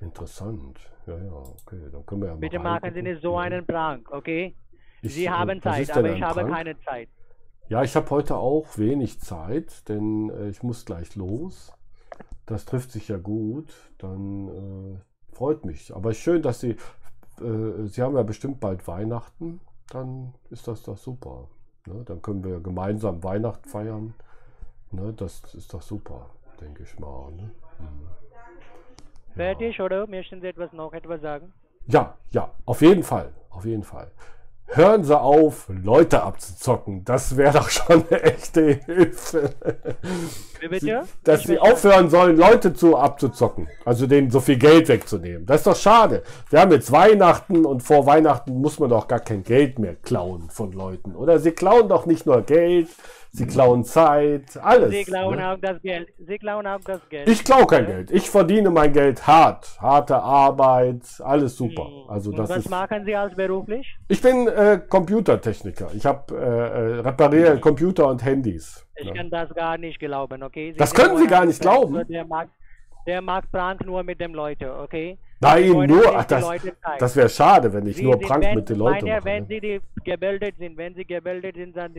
Interessant. 0.00 0.78
Ja, 1.06 1.16
ja, 1.18 1.32
okay. 1.32 1.80
Dann 1.92 2.06
können 2.06 2.22
wir 2.22 2.28
ja 2.28 2.34
Bitte 2.34 2.58
machen 2.58 2.92
Sie 2.94 3.02
nicht 3.02 3.20
so 3.22 3.36
einen 3.36 3.66
Prank, 3.66 4.10
okay? 4.10 4.54
Ich, 5.02 5.14
Sie 5.14 5.26
äh, 5.26 5.28
haben 5.28 5.60
was 5.62 5.74
Zeit, 5.86 5.96
aber 5.96 6.12
ich 6.14 6.22
habe 6.22 6.40
Prank? 6.40 6.54
keine 6.54 6.80
Zeit. 6.80 7.08
Ja, 7.70 7.84
ich 7.84 7.94
habe 7.94 8.10
heute 8.10 8.36
auch 8.36 8.78
wenig 8.78 9.20
Zeit, 9.20 9.88
denn 9.88 10.28
äh, 10.30 10.48
ich 10.48 10.64
muss 10.64 10.84
gleich 10.84 11.14
los. 11.14 11.72
Das 12.44 12.64
trifft 12.64 12.90
sich 12.90 13.06
ja 13.06 13.16
gut. 13.16 13.72
Dann 13.98 14.48
äh, 14.48 15.32
freut 15.32 15.64
mich. 15.64 15.94
Aber 15.94 16.12
schön, 16.12 16.42
dass 16.42 16.58
Sie, 16.58 16.70
äh, 17.40 17.84
Sie 17.84 18.02
haben 18.02 18.16
ja 18.16 18.24
bestimmt 18.24 18.58
bald 18.58 18.88
Weihnachten. 18.88 19.60
Dann 19.90 20.34
ist 20.50 20.66
das 20.66 20.82
doch 20.82 20.96
super. 20.96 21.46
Ne? 21.86 22.02
Dann 22.06 22.20
können 22.22 22.42
wir 22.42 22.58
gemeinsam 22.58 23.22
Weihnachten 23.22 23.68
feiern. 23.68 24.14
Ne? 24.90 25.12
Das 25.12 25.54
ist 25.54 25.72
doch 25.72 25.82
super, 25.82 26.28
denke 26.60 26.82
ich 26.82 26.98
mal. 26.98 27.30
Ne? 27.30 27.52
Mhm. 27.78 28.08
Fertig, 29.36 29.80
oder? 29.80 30.08
Möchten 30.08 30.40
Sie 30.40 30.48
etwas 30.48 30.72
noch 30.72 30.92
etwas 30.92 31.20
sagen? 31.20 31.52
Ja, 31.86 32.16
ja, 32.32 32.50
auf 32.64 32.82
jeden 32.82 33.04
Fall, 33.04 33.32
auf 33.48 33.64
jeden 33.64 33.84
Fall. 33.84 34.10
Hören 34.72 35.02
Sie 35.02 35.18
auf, 35.18 35.68
Leute 35.68 36.22
abzuzocken. 36.22 37.04
Das 37.04 37.36
wäre 37.36 37.58
doch 37.58 37.68
schon 37.70 38.04
eine 38.08 38.22
echte 38.22 38.80
Hilfe. 38.86 39.50
Bitte? 40.60 41.02
Dass 41.24 41.42
sie 41.42 41.58
aufhören 41.58 42.08
sollen, 42.08 42.36
Leute 42.36 42.72
zu 42.72 42.96
abzuzocken. 42.96 43.68
Also 43.84 44.06
denen 44.06 44.30
so 44.30 44.38
viel 44.38 44.58
Geld 44.58 44.86
wegzunehmen. 44.88 45.44
Das 45.44 45.58
ist 45.58 45.66
doch 45.66 45.76
schade. 45.76 46.22
Wir 46.50 46.60
haben 46.60 46.70
jetzt 46.70 46.92
Weihnachten 46.92 47.64
und 47.64 47.82
vor 47.82 48.06
Weihnachten 48.06 48.60
muss 48.60 48.78
man 48.78 48.90
doch 48.90 49.08
gar 49.08 49.20
kein 49.20 49.42
Geld 49.42 49.80
mehr 49.80 49.96
klauen 49.96 50.50
von 50.50 50.70
Leuten. 50.70 51.16
Oder 51.16 51.40
sie 51.40 51.50
klauen 51.50 51.88
doch 51.88 52.06
nicht 52.06 52.26
nur 52.26 52.42
Geld, 52.42 52.88
sie 53.32 53.46
klauen 53.46 53.84
Zeit, 53.84 54.56
alles. 54.62 54.90
Sie 54.90 55.04
klauen 55.04 55.36
ne? 55.36 55.48
auch 55.52 55.58
das 55.60 55.80
Geld. 55.82 56.08
Sie 56.18 56.38
klauen 56.38 56.66
auch 56.66 56.80
das 56.84 57.08
Geld. 57.08 57.28
Ich 57.28 57.44
klaue 57.44 57.66
kein 57.66 57.86
Geld. 57.86 58.10
Ich 58.10 58.28
verdiene 58.28 58.70
mein 58.70 58.92
Geld 58.92 59.26
hart. 59.26 59.78
Harte 59.80 60.16
Arbeit, 60.16 61.02
alles 61.20 61.56
super. 61.56 61.86
Hm. 61.86 62.10
Also 62.10 62.30
Und 62.30 62.38
das 62.38 62.50
was 62.50 62.58
ist. 62.58 62.70
machen 62.70 63.04
Sie 63.04 63.14
als 63.14 63.34
beruflich? 63.34 63.96
Ich 64.08 64.20
bin 64.20 64.48
äh, 64.48 64.80
Computertechniker. 64.88 65.90
Ich 65.94 66.04
habe 66.04 66.34
äh, 66.34 66.38
äh, 66.38 67.00
repariere 67.00 67.58
Computer 67.60 68.08
und 68.08 68.24
Handys. 68.24 68.86
Ich 68.96 69.06
ne? 69.06 69.14
kann 69.14 69.30
das 69.30 69.48
gar 69.54 69.78
nicht 69.78 69.98
glauben, 69.98 70.42
okay? 70.42 70.74
Das 70.76 70.90
sind 70.90 70.98
können 70.98 71.16
Sie 71.18 71.26
gar 71.26 71.46
nicht 71.46 71.60
glauben. 71.60 71.96
Also 71.96 72.12
Der 72.12 72.26
macht, 72.26 72.48
der 73.06 73.22
macht 73.22 73.50
Prank 73.50 73.84
nur 73.84 74.02
mit 74.02 74.20
den 74.20 74.32
Leuten, 74.32 74.68
okay? 74.68 75.18
Nein, 75.42 75.62
Sie 75.64 75.74
wollen 75.74 75.88
nur, 75.90 76.16
ach, 76.18 76.24
das, 76.26 76.44
das 76.98 77.16
wäre 77.16 77.28
schade, 77.30 77.72
wenn 77.72 77.86
ich 77.86 77.96
Sie 77.96 78.02
nur 78.02 78.12
sind- 78.18 78.22
Prank 78.26 78.44
wenn, 78.44 78.54
mit 78.56 78.68
den 78.68 78.76
Leuten 78.76 79.04
meine, 79.06 79.16
mache. 79.16 79.24
Wenn 79.24 79.42
ne? 79.44 79.48
Sie 79.48 79.60
die 79.60 79.80
gebildet 80.04 80.54
sind, 80.58 80.76
wenn 80.76 80.94
Sie 80.94 81.04
gebildet 81.06 81.56
sind, 81.56 81.74
dann 81.76 81.94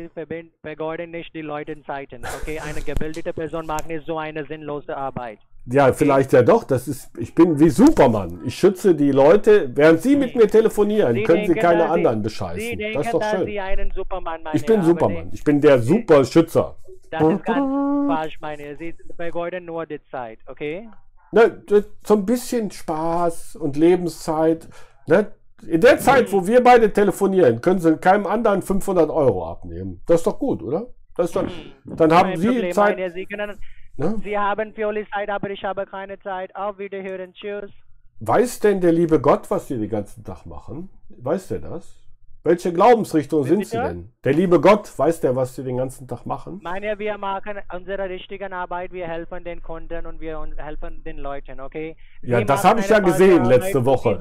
vergeuden 0.61 1.09
nicht 1.11 1.33
die 1.33 1.41
Leute 1.41 1.75
Zeiten, 1.83 2.21
okay? 2.41 2.59
Eine 2.59 2.81
gebildete 2.81 3.33
Person 3.33 3.65
macht 3.65 3.87
nicht 3.87 4.05
so 4.05 4.17
eine 4.19 4.45
sinnlose 4.45 4.95
Arbeit. 4.95 5.39
Ja, 5.65 5.91
vielleicht 5.93 6.33
ja 6.33 6.41
doch. 6.43 6.63
Das 6.65 6.87
ist, 6.87 7.09
ich 7.17 7.33
bin 7.33 7.59
wie 7.59 7.69
Superman. 7.69 8.41
Ich 8.45 8.55
schütze 8.55 8.93
die 8.95 9.11
Leute, 9.11 9.69
während 9.75 10.01
Sie 10.01 10.15
mit 10.15 10.35
mir 10.35 10.47
telefonieren, 10.47 11.13
Sie 11.15 11.23
können 11.23 11.41
Sie 11.45 11.53
denken, 11.53 11.61
keine 11.61 11.83
Sie- 11.83 11.89
anderen 11.89 12.17
Sie 12.19 12.23
bescheißen. 12.23 12.77
denken, 12.77 12.93
Das 12.97 13.05
ist 13.07 13.13
doch 13.13 13.23
schön. 13.23 13.45
Sie 13.45 13.59
einen 13.59 13.91
Superman 13.91 14.43
meinen. 14.43 14.55
Ich 14.55 14.65
bin 14.65 14.83
Superman. 14.83 15.29
Ich 15.31 15.43
bin 15.43 15.61
der 15.61 15.79
Superschützer. 15.79 16.75
Das 17.09 17.21
ist 17.23 17.43
ganz 17.45 18.07
falsch, 18.07 18.37
meine. 18.39 18.75
Sie 18.77 18.95
vergeuden 19.15 19.65
nur 19.65 19.85
die 19.85 19.99
Zeit, 20.11 20.39
okay? 20.47 20.87
Ne, 21.31 21.63
so 22.05 22.15
ein 22.15 22.25
bisschen 22.25 22.71
Spaß 22.71 23.55
und 23.55 23.77
Lebenszeit. 23.77 24.67
Ne? 25.07 25.31
In 25.67 25.79
der 25.79 25.99
Zeit, 25.99 26.31
wo 26.31 26.45
wir 26.45 26.63
beide 26.63 26.91
telefonieren, 26.91 27.61
können 27.61 27.79
Sie 27.79 27.97
keinem 27.97 28.25
anderen 28.25 28.61
500 28.61 29.09
Euro 29.09 29.49
abnehmen. 29.49 30.01
Das 30.07 30.21
ist 30.21 30.27
doch 30.27 30.39
gut, 30.39 30.61
oder? 30.63 30.87
Das 31.15 31.27
ist 31.27 31.35
doch, 31.35 31.45
dann 31.85 32.13
haben 32.13 32.35
Sie 32.35 32.47
Problem, 32.47 32.71
Zeit. 32.71 32.97
meine. 32.97 33.11
Sie, 33.11 33.25
können, 33.25 33.59
Ne? 33.97 34.15
Sie 34.23 34.37
haben 34.37 34.73
viel 34.73 35.05
Zeit, 35.13 35.29
aber 35.29 35.49
ich 35.49 35.63
habe 35.63 35.85
keine 35.85 36.19
Zeit. 36.19 36.55
Auf 36.55 36.77
Wiederhören. 36.77 37.33
Tschüss. 37.33 37.69
Weiß 38.19 38.59
denn 38.59 38.81
der 38.81 38.91
liebe 38.91 39.19
Gott, 39.19 39.49
was 39.51 39.67
Sie 39.67 39.77
den 39.77 39.89
ganzen 39.89 40.23
Tag 40.23 40.45
machen? 40.45 40.89
Weiß 41.09 41.49
der 41.49 41.59
das? 41.59 42.00
Welche 42.43 42.73
Glaubensrichtung 42.73 43.43
sind 43.43 43.67
Sie 43.67 43.77
denn? 43.77 44.11
Der 44.23 44.33
liebe 44.33 44.59
Gott, 44.59 44.91
weiß 44.97 45.19
der, 45.19 45.35
was 45.35 45.55
Sie 45.55 45.63
den 45.63 45.77
ganzen 45.77 46.07
Tag 46.07 46.25
machen? 46.25 46.59
Meine, 46.63 46.97
wir 46.97 47.15
machen 47.19 47.59
unsere 47.71 48.09
richtige 48.09 48.51
Arbeit. 48.51 48.91
Wir 48.91 49.07
helfen 49.07 49.43
den 49.43 49.61
Kunden 49.61 50.07
und 50.07 50.19
wir 50.19 50.43
helfen 50.57 51.03
den 51.03 51.17
Leuten, 51.19 51.59
okay? 51.59 51.95
Ja, 52.23 52.39
Sie 52.39 52.45
das 52.45 52.63
habe 52.63 52.79
ich 52.79 52.89
ja 52.89 52.97
gesehen 52.97 53.43
Arbeit, 53.43 53.61
letzte 53.61 53.85
Woche. 53.85 54.17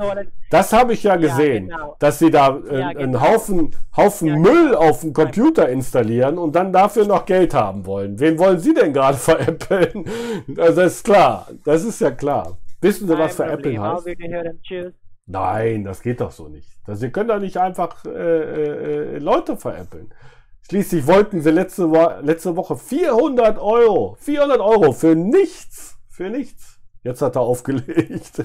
Das 0.50 0.70
habe 0.74 0.92
ich 0.92 1.02
ja 1.02 1.16
gesehen, 1.16 1.68
genau. 1.68 1.96
dass 1.98 2.18
Sie 2.18 2.30
da 2.30 2.58
äh, 2.58 2.80
Ja, 2.80 2.88
einen 2.88 3.12
genau. 3.12 3.20
Haufen, 3.22 3.74
Haufen 3.96 4.28
Ja, 4.28 4.36
Müll 4.36 4.74
auf 4.74 5.00
den 5.00 5.14
Computer 5.14 5.70
installieren 5.70 6.36
und 6.36 6.54
dann 6.54 6.74
dafür 6.74 7.06
noch 7.06 7.24
Geld 7.24 7.54
haben 7.54 7.86
wollen. 7.86 8.20
Wen 8.20 8.38
wollen 8.38 8.58
Sie 8.58 8.74
denn 8.74 8.92
gerade 8.92 9.16
veräppeln? 9.18 10.04
Also 10.58 10.82
das 10.82 10.96
ist 10.96 11.04
klar, 11.04 11.48
das 11.64 11.84
ist 11.84 12.00
ja 12.02 12.10
klar. 12.10 12.58
Wissen 12.82 13.08
Sie, 13.08 13.18
was 13.18 13.36
veräppeln 13.36 13.80
heißt? 13.80 14.06
Tschüss. 14.62 14.92
Nein, 15.30 15.84
das 15.84 16.02
geht 16.02 16.20
doch 16.20 16.32
so 16.32 16.48
nicht. 16.48 16.68
Sie 16.88 17.10
können 17.10 17.28
doch 17.28 17.38
nicht 17.38 17.56
einfach 17.56 18.04
äh, 18.04 18.08
äh, 18.08 19.14
äh, 19.14 19.18
Leute 19.18 19.56
veräppeln. 19.56 20.12
Schließlich 20.68 21.06
wollten 21.06 21.40
Sie 21.40 21.50
letzte, 21.50 21.88
letzte 22.22 22.56
Woche 22.56 22.76
400 22.76 23.58
Euro. 23.60 24.16
400 24.20 24.58
Euro 24.58 24.90
für 24.90 25.14
nichts. 25.14 25.96
Für 26.08 26.30
nichts. 26.30 26.80
Jetzt 27.04 27.22
hat 27.22 27.36
er 27.36 27.42
aufgelegt. 27.42 28.44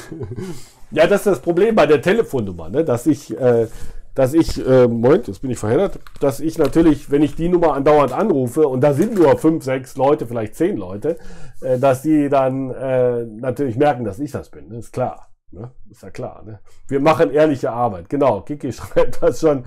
ja, 0.90 1.06
das 1.06 1.20
ist 1.20 1.26
das 1.26 1.40
Problem 1.40 1.74
bei 1.74 1.86
der 1.86 2.02
Telefonnummer, 2.02 2.68
ne? 2.68 2.84
dass 2.84 3.06
ich, 3.06 3.36
äh, 3.40 3.68
dass 4.14 4.34
ich, 4.34 4.64
äh, 4.64 4.86
Moment, 4.86 5.28
jetzt 5.28 5.40
bin 5.40 5.50
ich 5.50 5.58
verheddert, 5.58 5.98
dass 6.20 6.40
ich 6.40 6.58
natürlich, 6.58 7.10
wenn 7.10 7.22
ich 7.22 7.34
die 7.36 7.48
Nummer 7.48 7.72
andauernd 7.72 8.12
anrufe 8.12 8.68
und 8.68 8.82
da 8.82 8.92
sind 8.92 9.14
nur 9.14 9.38
fünf, 9.38 9.64
sechs 9.64 9.96
Leute, 9.96 10.26
vielleicht 10.26 10.56
zehn 10.56 10.76
Leute, 10.76 11.16
äh, 11.62 11.78
dass 11.78 12.02
die 12.02 12.28
dann 12.28 12.70
äh, 12.70 13.24
natürlich 13.24 13.76
merken, 13.76 14.04
dass 14.04 14.18
ich 14.18 14.30
das 14.30 14.50
bin. 14.50 14.68
Das 14.68 14.84
ist 14.84 14.92
klar. 14.92 15.31
Ne? 15.52 15.70
Ist 15.90 16.02
ja 16.02 16.10
klar. 16.10 16.42
Ne? 16.44 16.60
Wir 16.88 17.00
machen 17.00 17.30
ehrliche 17.30 17.70
Arbeit. 17.70 18.08
Genau, 18.08 18.40
Kiki 18.40 18.72
schreibt 18.72 19.22
das 19.22 19.40
schon. 19.40 19.64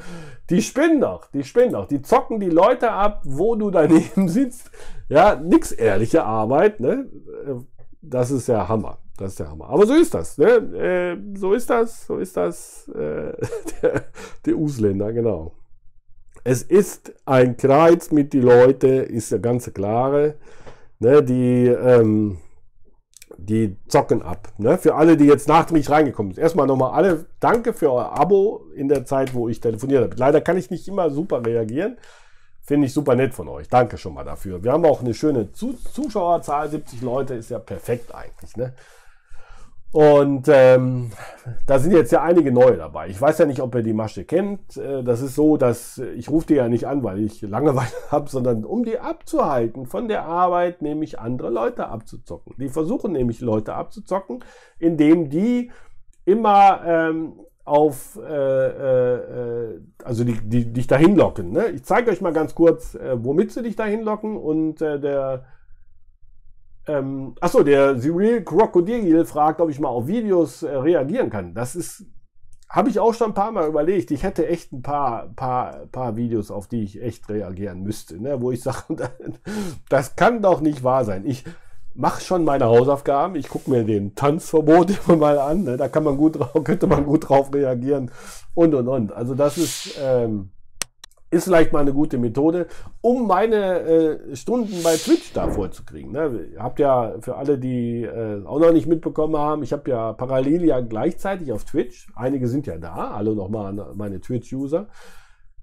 Die 0.49 0.61
spinnen 0.61 0.99
doch, 1.01 1.27
die 1.31 1.43
spinnen 1.43 1.73
doch. 1.73 1.87
Die 1.87 2.01
zocken 2.01 2.39
die 2.39 2.49
Leute 2.49 2.91
ab, 2.91 3.21
wo 3.25 3.55
du 3.55 3.69
daneben 3.71 4.27
sitzt. 4.37 4.71
Ja, 5.09 5.35
nix 5.35 5.71
ehrliche 5.71 6.23
Arbeit. 6.23 6.79
Ne? 6.79 7.07
Äh, 7.45 7.55
Das 8.01 8.31
ist 8.31 8.47
ja 8.47 8.67
Hammer. 8.67 8.97
Das 9.17 9.31
ist 9.31 9.39
der 9.39 9.49
Hammer. 9.49 9.69
Aber 9.69 9.85
so 9.85 9.93
ist 9.93 10.13
das. 10.13 10.37
Ne? 10.37 10.47
Äh, 10.47 11.37
so 11.37 11.53
ist 11.53 11.69
das. 11.69 12.05
So 12.07 12.17
ist 12.17 12.35
das. 12.35 12.87
Äh, 12.89 13.33
der, 13.81 14.05
der 14.45 14.55
Ausländer, 14.55 15.13
genau. 15.13 15.53
Es 16.43 16.61
ist 16.61 17.13
ein 17.25 17.57
Kreuz 17.57 18.11
mit 18.11 18.33
die 18.33 18.41
Leute, 18.41 18.87
ist 18.87 19.31
der 19.31 19.39
ganze 19.39 19.71
klare. 19.71 20.35
Ne? 20.99 21.23
Die, 21.23 21.67
ähm, 21.67 22.37
die 23.37 23.77
zocken 23.87 24.21
ab. 24.21 24.49
Ne? 24.57 24.77
Für 24.77 24.95
alle, 24.95 25.17
die 25.17 25.25
jetzt 25.25 25.47
nachträglich 25.47 25.89
reingekommen 25.89 26.33
sind. 26.33 26.41
Erstmal 26.41 26.67
nochmal 26.67 26.91
alle 26.91 27.25
danke 27.39 27.73
für 27.73 27.91
euer 27.91 28.17
Abo 28.17 28.65
in 28.75 28.87
der 28.87 29.05
Zeit, 29.05 29.33
wo 29.33 29.49
ich 29.49 29.59
telefoniert 29.59 30.03
habe. 30.03 30.15
Leider 30.17 30.41
kann 30.41 30.57
ich 30.57 30.69
nicht 30.69 30.87
immer 30.87 31.09
super 31.09 31.45
reagieren. 31.45 31.97
Finde 32.61 32.87
ich 32.87 32.93
super 32.93 33.15
nett 33.15 33.33
von 33.33 33.47
euch. 33.47 33.67
Danke 33.67 33.97
schon 33.97 34.15
mal 34.15 34.23
dafür. 34.23 34.63
Wir 34.63 34.71
haben 34.71 34.85
auch 34.85 35.01
eine 35.01 35.13
schöne 35.13 35.51
Zu 35.51 35.73
Zuschauerzahl. 35.73 36.69
70 36.69 37.01
Leute 37.01 37.35
ist 37.35 37.51
ja 37.51 37.59
perfekt 37.59 38.13
eigentlich. 38.15 38.57
Ne? 38.57 38.73
Und 39.95 40.49
ähm, 40.49 41.11
da 41.67 41.79
sind 41.79 41.93
jetzt 41.93 42.11
ja 42.11 42.21
einige 42.21 42.51
neue 42.51 42.75
dabei. 42.75 43.07
Ich 43.07 43.21
weiß 43.21 43.37
ja 43.37 43.45
nicht, 43.45 43.61
ob 43.61 43.73
ihr 43.75 43.81
die 43.81 43.93
Masche 43.93 44.25
kennt. 44.25 44.75
Äh, 44.75 45.05
Das 45.05 45.21
ist 45.21 45.35
so, 45.35 45.55
dass 45.55 45.99
ich 46.17 46.29
rufe 46.29 46.47
die 46.47 46.55
ja 46.55 46.67
nicht 46.67 46.85
an, 46.85 47.01
weil 47.01 47.21
ich 47.21 47.41
Langeweile 47.41 47.87
habe, 48.11 48.29
sondern 48.29 48.65
um 48.65 48.83
die 48.83 48.99
abzuhalten 48.99 49.85
von 49.85 50.09
der 50.09 50.25
Arbeit, 50.25 50.81
nämlich 50.81 51.17
andere 51.17 51.49
Leute 51.49 51.87
abzuzocken. 51.87 52.55
Die 52.57 52.67
versuchen 52.67 53.13
nämlich 53.13 53.39
Leute 53.39 53.73
abzuzocken, 53.73 54.43
indem 54.79 55.29
die 55.29 55.71
immer 56.25 56.81
ähm, 56.85 57.39
auf, 57.63 58.19
äh, 58.21 58.67
äh, 58.67 59.79
also 60.03 60.25
die, 60.25 60.41
die 60.41 60.73
dich 60.73 60.87
dahin 60.87 61.15
locken. 61.15 61.53
Ne? 61.53 61.67
Ich 61.67 61.85
zeige 61.85 62.11
euch 62.11 62.19
mal 62.19 62.33
ganz 62.33 62.53
kurz, 62.53 62.95
äh, 62.95 63.15
womit 63.23 63.53
sie 63.53 63.63
dich 63.63 63.77
dahin 63.77 64.01
locken 64.01 64.35
und 64.35 64.81
äh, 64.81 64.99
der 64.99 65.45
Ähm, 66.87 67.35
achso, 67.41 67.63
der 67.63 67.99
The 67.99 68.09
Real 68.09 68.43
Crocodile 68.43 69.25
fragt, 69.25 69.59
ob 69.59 69.69
ich 69.69 69.79
mal 69.79 69.89
auf 69.89 70.07
Videos 70.07 70.63
äh, 70.63 70.75
reagieren 70.75 71.29
kann. 71.29 71.53
Das 71.53 71.75
ist, 71.75 72.05
habe 72.69 72.89
ich 72.89 72.99
auch 72.99 73.13
schon 73.13 73.31
ein 73.31 73.33
paar 73.33 73.51
Mal 73.51 73.67
überlegt. 73.67 74.11
Ich 74.11 74.23
hätte 74.23 74.47
echt 74.47 74.71
ein 74.71 74.81
paar, 74.81 75.29
paar, 75.35 75.87
paar 75.91 76.15
Videos, 76.15 76.51
auf 76.51 76.67
die 76.67 76.83
ich 76.83 77.01
echt 77.01 77.27
reagieren 77.29 77.81
müsste, 77.81 78.21
ne? 78.21 78.39
wo 78.41 78.51
ich 78.51 78.61
sage, 78.63 79.09
das 79.89 80.15
kann 80.15 80.41
doch 80.41 80.61
nicht 80.61 80.83
wahr 80.83 81.05
sein. 81.05 81.25
Ich 81.25 81.43
mache 81.95 82.21
schon 82.21 82.43
meine 82.43 82.65
Hausaufgaben. 82.65 83.35
Ich 83.35 83.49
gucke 83.49 83.69
mir 83.69 83.83
den 83.83 84.13
Tanzverbot 84.13 84.91
immer 85.07 85.17
mal 85.17 85.39
an. 85.39 85.63
Ne? 85.63 85.77
Da 85.77 85.87
kann 85.87 86.03
man 86.03 86.17
gut 86.17 86.39
drauf, 86.39 86.63
könnte 86.63 86.87
man 86.87 87.05
gut 87.05 87.29
drauf 87.29 87.53
reagieren 87.53 88.11
und 88.53 88.75
und 88.75 88.87
und. 88.87 89.11
Also 89.11 89.33
das 89.33 89.57
ist 89.57 89.97
ähm, 89.99 90.51
ist 91.35 91.45
vielleicht 91.45 91.73
mal 91.73 91.79
eine 91.79 91.93
gute 91.93 92.17
Methode, 92.17 92.67
um 93.01 93.27
meine 93.27 93.81
äh, 93.81 94.35
Stunden 94.35 94.81
bei 94.83 94.95
Twitch 94.95 95.33
da 95.33 95.49
vorzukriegen. 95.49 96.11
Ne? 96.11 96.47
Ihr 96.53 96.63
habt 96.63 96.79
ja 96.79 97.15
für 97.19 97.35
alle, 97.35 97.57
die 97.57 98.03
äh, 98.03 98.43
auch 98.45 98.59
noch 98.59 98.71
nicht 98.71 98.87
mitbekommen 98.87 99.37
haben, 99.37 99.63
ich 99.63 99.73
habe 99.73 99.89
ja 99.89 100.13
parallel 100.13 100.63
ja 100.63 100.79
gleichzeitig 100.79 101.51
auf 101.51 101.65
Twitch, 101.65 102.07
einige 102.15 102.47
sind 102.47 102.67
ja 102.67 102.77
da, 102.77 103.11
alle 103.11 103.35
nochmal 103.35 103.73
meine 103.95 104.21
Twitch-User. 104.21 104.87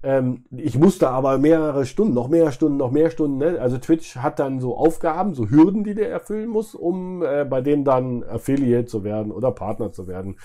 Ähm, 0.03 0.43
ich 0.51 0.77
musste 0.77 1.09
aber 1.09 1.37
mehrere 1.37 1.85
Stunden, 1.85 2.13
noch 2.13 2.27
mehr 2.27 2.51
Stunden, 2.51 2.77
noch 2.77 2.91
mehr 2.91 3.09
Stunden. 3.09 3.37
Ne? 3.37 3.57
Also 3.59 3.77
Twitch 3.77 4.17
hat 4.17 4.37
dann 4.37 4.59
so 4.59 4.75
Aufgaben, 4.75 5.33
so 5.33 5.49
Hürden, 5.49 5.85
die 5.85 5.95
der 5.95 6.11
erfüllen 6.11 6.49
muss, 6.49 6.75
um 6.75 7.23
äh, 7.23 7.45
bei 7.45 7.61
denen 7.61 7.85
dann 7.85 8.23
Affiliate 8.23 8.85
zu 8.85 9.05
werden 9.05 9.31
oder 9.31 9.51
Partner 9.51 9.91
zu 9.93 10.07
werden. 10.07 10.35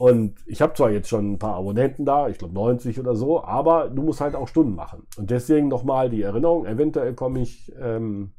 Und 0.00 0.36
ich 0.46 0.62
habe 0.62 0.72
zwar 0.72 0.90
jetzt 0.90 1.10
schon 1.10 1.32
ein 1.32 1.38
paar 1.38 1.56
Abonnenten 1.56 2.06
da, 2.06 2.26
ich 2.26 2.38
glaube 2.38 2.54
90 2.54 2.98
oder 2.98 3.14
so, 3.14 3.44
aber 3.44 3.90
du 3.90 4.00
musst 4.00 4.22
halt 4.22 4.34
auch 4.34 4.48
Stunden 4.48 4.74
machen. 4.74 5.06
Und 5.18 5.30
deswegen 5.30 5.68
nochmal 5.68 6.08
die 6.08 6.22
Erinnerung, 6.22 6.64
eventuell 6.64 7.12
komme 7.12 7.40
ich 7.42 7.70
ähm, 7.78 8.32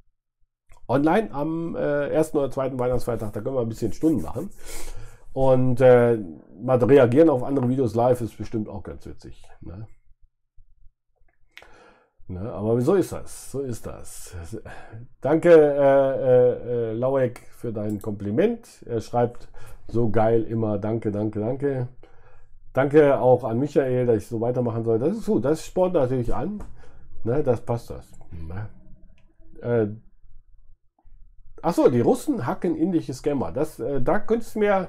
online 0.88 1.32
am 1.32 1.76
äh, 1.76 2.08
ersten 2.08 2.39
oder 2.39 2.50
zweiten 2.50 2.80
Weihnachtsfeiertag, 2.80 3.34
da 3.34 3.41
können 3.41 3.56
wir 3.56 3.62
ein 3.62 3.69
bisschen 3.69 3.93
Stunden 3.93 4.24
machen. 4.24 4.50
Und 5.34 5.82
äh, 5.82 6.17
mal 6.60 6.84
reagieren 6.84 7.30
auf 7.30 7.43
andere 7.43 7.69
Videos 7.69 7.93
live 7.93 8.21
ist 8.21 8.39
bestimmt 8.39 8.67
auch 8.67 8.82
ganz 8.82 9.06
witzig. 9.06 9.43
Ne? 9.62 9.86
Ne, 12.28 12.52
aber 12.52 12.82
so 12.82 12.95
ist 12.95 13.12
das, 13.12 13.52
so 13.52 13.60
ist 13.60 13.86
das. 13.86 14.36
Danke, 15.21 15.52
äh, 15.52 15.60
äh, 15.60 16.91
äh 16.91 16.93
Lauek, 16.93 17.39
für 17.52 17.71
dein 17.71 18.02
Kompliment. 18.02 18.67
Er 18.88 19.02
schreibt, 19.02 19.47
so 19.92 20.10
geil 20.10 20.44
immer. 20.44 20.78
Danke, 20.78 21.12
danke, 21.12 21.40
danke. 21.40 21.88
Danke 22.74 23.20
auch 23.20 23.44
an 23.44 23.60
Michael, 23.60 24.06
dass 24.06 24.18
ich 24.18 24.28
so 24.28 24.40
weitermachen 24.40 24.84
soll. 24.84 25.00
Das 25.00 25.18
ist 25.18 25.26
gut, 25.26 25.44
das 25.44 25.66
spornt 25.66 25.94
natürlich 25.94 26.34
an. 26.34 26.64
Ne, 27.24 27.44
das 27.44 27.62
passt 27.62 27.90
das. 27.90 28.12
Ne? 28.32 28.70
Äh, 29.62 29.88
Achso, 31.62 31.90
die 31.90 32.02
Russen 32.02 32.48
hacken 32.48 32.76
indische 32.76 33.14
Scammer. 33.14 33.52
Das, 33.52 33.80
äh, 33.80 34.02
da 34.02 34.20
könntest 34.20 34.56
du 34.56 34.60
mir, 34.60 34.88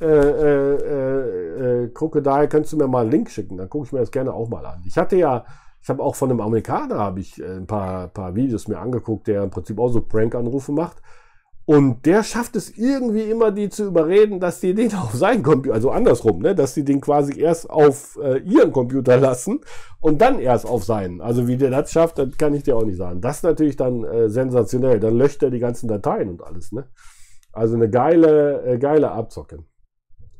äh, 0.00 0.06
äh, 0.06 1.84
äh, 1.84 1.88
Krokodil, 1.88 2.48
könntest 2.48 2.72
du 2.72 2.76
mir 2.76 2.88
mal 2.88 3.02
einen 3.02 3.10
Link 3.12 3.30
schicken. 3.30 3.56
Dann 3.56 3.70
gucke 3.70 3.86
ich 3.86 3.92
mir 3.92 4.00
das 4.00 4.10
gerne 4.10 4.32
auch 4.32 4.48
mal 4.48 4.66
an. 4.66 4.82
Ich 4.84 4.96
hatte 4.96 5.16
ja, 5.16 5.44
ich 5.80 5.88
habe 5.88 6.02
auch 6.02 6.16
von 6.16 6.30
einem 6.30 6.40
Amerikaner 6.40 6.98
habe 6.98 7.20
ich 7.20 7.40
äh, 7.40 7.56
ein 7.56 7.66
paar, 7.66 8.08
paar 8.08 8.34
Videos 8.34 8.66
mir 8.66 8.78
angeguckt, 8.78 9.28
der 9.28 9.44
im 9.44 9.50
Prinzip 9.50 9.78
auch 9.78 9.88
so 9.88 10.00
Prank-Anrufe 10.00 10.72
macht. 10.72 11.00
Und 11.72 12.04
der 12.04 12.22
schafft 12.22 12.54
es 12.54 12.76
irgendwie 12.76 13.22
immer, 13.22 13.50
die 13.50 13.70
zu 13.70 13.86
überreden, 13.86 14.40
dass 14.40 14.60
die 14.60 14.74
den 14.74 14.94
auf 14.94 15.14
seinen 15.14 15.42
Computer, 15.42 15.74
also 15.74 15.90
andersrum, 15.90 16.42
ne, 16.42 16.54
dass 16.54 16.74
die 16.74 16.84
den 16.84 17.00
quasi 17.00 17.40
erst 17.40 17.70
auf 17.70 18.18
äh, 18.22 18.40
ihren 18.40 18.72
Computer 18.72 19.16
lassen 19.16 19.60
und 19.98 20.20
dann 20.20 20.38
erst 20.38 20.66
auf 20.66 20.84
seinen. 20.84 21.22
Also 21.22 21.48
wie 21.48 21.56
der 21.56 21.70
das 21.70 21.90
schafft, 21.90 22.18
das 22.18 22.36
kann 22.36 22.52
ich 22.52 22.62
dir 22.62 22.76
auch 22.76 22.84
nicht 22.84 22.98
sagen. 22.98 23.22
Das 23.22 23.36
ist 23.36 23.44
natürlich 23.44 23.76
dann 23.76 24.04
äh, 24.04 24.28
sensationell. 24.28 25.00
Dann 25.00 25.16
löscht 25.16 25.42
er 25.42 25.48
die 25.48 25.60
ganzen 25.60 25.88
Dateien 25.88 26.28
und 26.28 26.44
alles, 26.44 26.72
ne? 26.72 26.90
Also 27.54 27.74
eine 27.76 27.88
geile, 27.88 28.62
äh, 28.66 28.78
geile 28.78 29.10
Abzocke. 29.10 29.64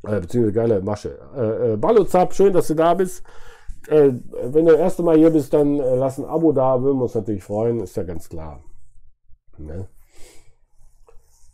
Äh, 0.02 0.20
beziehungsweise 0.20 0.52
geile 0.52 0.82
Masche. 0.82 1.18
Äh, 1.34 1.72
äh, 1.72 1.76
Balozap, 1.78 2.34
schön, 2.34 2.52
dass 2.52 2.66
du 2.66 2.74
da 2.74 2.92
bist. 2.92 3.24
Äh, 3.88 4.12
wenn 4.50 4.66
du 4.66 4.72
das 4.72 4.80
erste 4.80 5.02
Mal 5.02 5.16
hier 5.16 5.30
bist, 5.30 5.54
dann 5.54 5.80
äh, 5.80 5.96
lass 5.96 6.18
ein 6.18 6.26
Abo 6.26 6.52
da, 6.52 6.82
würden 6.82 6.98
wir 6.98 7.04
uns 7.04 7.14
natürlich 7.14 7.42
freuen, 7.42 7.80
ist 7.80 7.96
ja 7.96 8.02
ganz 8.02 8.28
klar. 8.28 8.62
Ne? 9.56 9.88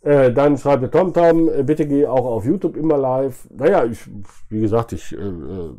Äh, 0.01 0.31
dann 0.31 0.57
schreibt 0.57 0.83
der 0.83 0.91
TomTom, 0.91 1.49
äh, 1.49 1.63
bitte 1.63 1.85
geh 1.85 2.07
auch 2.07 2.25
auf 2.25 2.45
YouTube 2.45 2.77
immer 2.77 2.97
live. 2.97 3.49
Naja, 3.51 3.83
ich, 3.83 3.99
wie 4.47 4.61
gesagt, 4.61 4.93
ich, 4.93 5.11
äh, 5.13 5.17
äh 5.17 5.73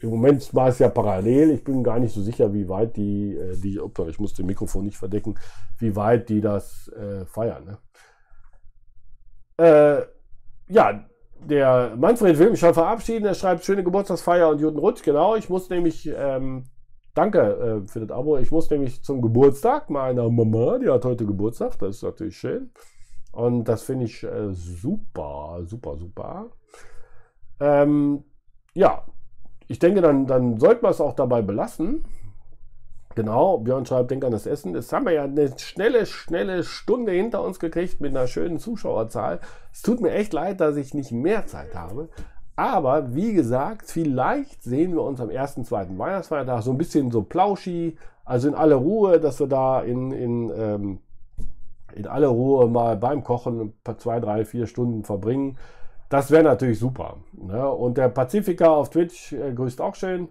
im 0.00 0.10
Moment 0.10 0.54
war 0.54 0.68
es 0.68 0.78
ja 0.78 0.88
parallel. 0.88 1.50
Ich 1.50 1.64
bin 1.64 1.82
gar 1.82 1.98
nicht 1.98 2.14
so 2.14 2.22
sicher, 2.22 2.54
wie 2.54 2.68
weit 2.68 2.96
die, 2.96 3.34
äh, 3.34 3.56
die, 3.56 3.80
opa, 3.80 4.06
ich 4.06 4.20
muss 4.20 4.32
das 4.32 4.46
Mikrofon 4.46 4.84
nicht 4.84 4.96
verdecken, 4.96 5.34
wie 5.78 5.96
weit 5.96 6.28
die 6.28 6.40
das 6.40 6.90
feiern. 7.26 7.64
Ne? 7.64 7.78
ja, 10.68 11.04
der 11.40 11.96
Manfred 11.96 12.38
will 12.38 12.50
mich 12.50 12.60
schon 12.60 12.74
verabschieden. 12.74 13.24
Er 13.24 13.34
schreibt 13.34 13.64
schöne 13.64 13.82
Geburtstagsfeier 13.82 14.50
und 14.50 14.62
guten 14.62 14.78
Rutsch. 14.78 15.02
Genau, 15.02 15.34
ich 15.34 15.48
muss 15.48 15.68
nämlich, 15.68 16.08
ähm, 16.16 16.66
danke 17.14 17.82
für 17.86 17.98
das 17.98 18.16
Abo, 18.16 18.36
ich 18.36 18.52
muss 18.52 18.70
nämlich 18.70 19.02
zum 19.02 19.20
Geburtstag 19.20 19.90
meiner 19.90 20.30
Mama, 20.30 20.78
die 20.78 20.88
hat 20.88 21.04
heute 21.04 21.26
Geburtstag, 21.26 21.76
das 21.80 21.96
ist 21.96 22.02
natürlich 22.04 22.36
schön. 22.36 22.70
Und 23.38 23.68
das 23.68 23.84
finde 23.84 24.06
ich 24.06 24.24
äh, 24.24 24.52
super, 24.52 25.60
super, 25.64 25.96
super. 25.96 26.46
Ähm, 27.60 28.24
ja, 28.74 29.04
ich 29.68 29.78
denke, 29.78 30.00
dann, 30.00 30.26
dann 30.26 30.58
sollten 30.58 30.82
wir 30.82 30.90
es 30.90 31.00
auch 31.00 31.14
dabei 31.14 31.40
belassen. 31.40 32.04
Genau, 33.14 33.58
Björn 33.58 33.86
schreibt, 33.86 34.10
denk 34.10 34.24
an 34.24 34.32
das 34.32 34.46
Essen. 34.46 34.74
Jetzt 34.74 34.92
haben 34.92 35.06
wir 35.06 35.12
ja 35.12 35.22
eine 35.22 35.56
schnelle, 35.56 36.06
schnelle 36.06 36.64
Stunde 36.64 37.12
hinter 37.12 37.44
uns 37.44 37.60
gekriegt 37.60 38.00
mit 38.00 38.10
einer 38.10 38.26
schönen 38.26 38.58
Zuschauerzahl. 38.58 39.38
Es 39.72 39.82
tut 39.82 40.00
mir 40.00 40.10
echt 40.10 40.32
leid, 40.32 40.60
dass 40.60 40.74
ich 40.74 40.92
nicht 40.92 41.12
mehr 41.12 41.46
Zeit 41.46 41.76
habe. 41.76 42.08
Aber 42.56 43.14
wie 43.14 43.34
gesagt, 43.34 43.88
vielleicht 43.88 44.64
sehen 44.64 44.94
wir 44.94 45.02
uns 45.02 45.20
am 45.20 45.30
ersten, 45.30 45.64
zweiten 45.64 45.96
Weihnachtsfeiertag 45.96 46.64
so 46.64 46.72
ein 46.72 46.78
bisschen 46.78 47.12
so 47.12 47.22
plauschi, 47.22 47.96
also 48.24 48.48
in 48.48 48.56
aller 48.56 48.74
Ruhe, 48.74 49.20
dass 49.20 49.38
wir 49.38 49.46
da 49.46 49.80
in, 49.80 50.10
in 50.10 50.50
ähm, 50.56 50.98
in 51.94 52.06
aller 52.06 52.28
Ruhe 52.28 52.68
mal 52.68 52.96
beim 52.96 53.24
Kochen 53.24 53.74
zwei, 53.98 54.20
drei, 54.20 54.44
vier 54.44 54.66
Stunden 54.66 55.04
verbringen. 55.04 55.58
Das 56.08 56.30
wäre 56.30 56.42
natürlich 56.42 56.78
super. 56.78 57.18
Ne? 57.32 57.68
Und 57.68 57.98
der 57.98 58.08
Pazifika 58.08 58.68
auf 58.68 58.90
Twitch 58.90 59.32
äh, 59.32 59.52
grüßt 59.52 59.80
auch 59.80 59.94
schön. 59.94 60.28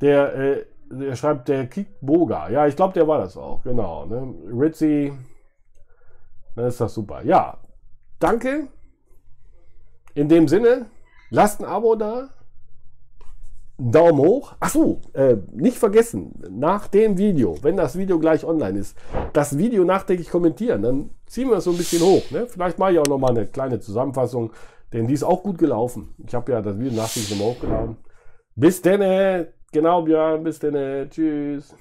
Der, 0.00 0.34
äh, 0.34 0.66
der 0.90 1.14
schreibt, 1.14 1.48
der 1.48 1.66
kickt 1.66 2.00
Boga. 2.00 2.48
Ja, 2.48 2.66
ich 2.66 2.74
glaube, 2.74 2.94
der 2.94 3.06
war 3.06 3.18
das 3.18 3.36
auch. 3.36 3.62
Genau. 3.62 4.06
Ne? 4.06 4.34
Ritzy. 4.52 5.12
Dann 6.56 6.66
ist 6.66 6.80
das 6.80 6.94
super. 6.94 7.22
Ja, 7.22 7.58
danke. 8.18 8.68
In 10.14 10.28
dem 10.28 10.48
Sinne, 10.48 10.86
lasst 11.30 11.60
ein 11.60 11.66
Abo 11.66 11.94
da. 11.94 12.28
Daumen 13.90 14.18
hoch. 14.18 14.54
Achso, 14.60 15.00
äh, 15.12 15.36
nicht 15.52 15.78
vergessen, 15.78 16.32
nach 16.50 16.88
dem 16.88 17.18
Video, 17.18 17.56
wenn 17.62 17.76
das 17.76 17.96
Video 17.96 18.18
gleich 18.18 18.44
online 18.44 18.78
ist, 18.78 18.96
das 19.32 19.58
Video 19.58 19.84
nachträglich 19.84 20.30
kommentieren. 20.30 20.82
Dann 20.82 21.10
ziehen 21.26 21.48
wir 21.48 21.56
es 21.56 21.64
so 21.64 21.70
ein 21.70 21.76
bisschen 21.76 22.02
hoch. 22.02 22.30
Ne? 22.30 22.46
Vielleicht 22.46 22.78
mache 22.78 22.92
ich 22.92 22.98
auch 22.98 23.06
nochmal 23.06 23.30
eine 23.30 23.46
kleine 23.46 23.80
Zusammenfassung, 23.80 24.52
denn 24.92 25.06
die 25.06 25.14
ist 25.14 25.24
auch 25.24 25.42
gut 25.42 25.58
gelaufen. 25.58 26.14
Ich 26.26 26.34
habe 26.34 26.52
ja 26.52 26.62
das 26.62 26.78
Video 26.78 26.92
nachträglich 26.92 27.30
nochmal 27.30 27.54
hochgeladen. 27.54 27.96
Bis 28.54 28.82
denn, 28.82 29.46
genau 29.72 30.02
Björn, 30.02 30.42
bis 30.42 30.58
denn, 30.58 31.08
tschüss. 31.10 31.74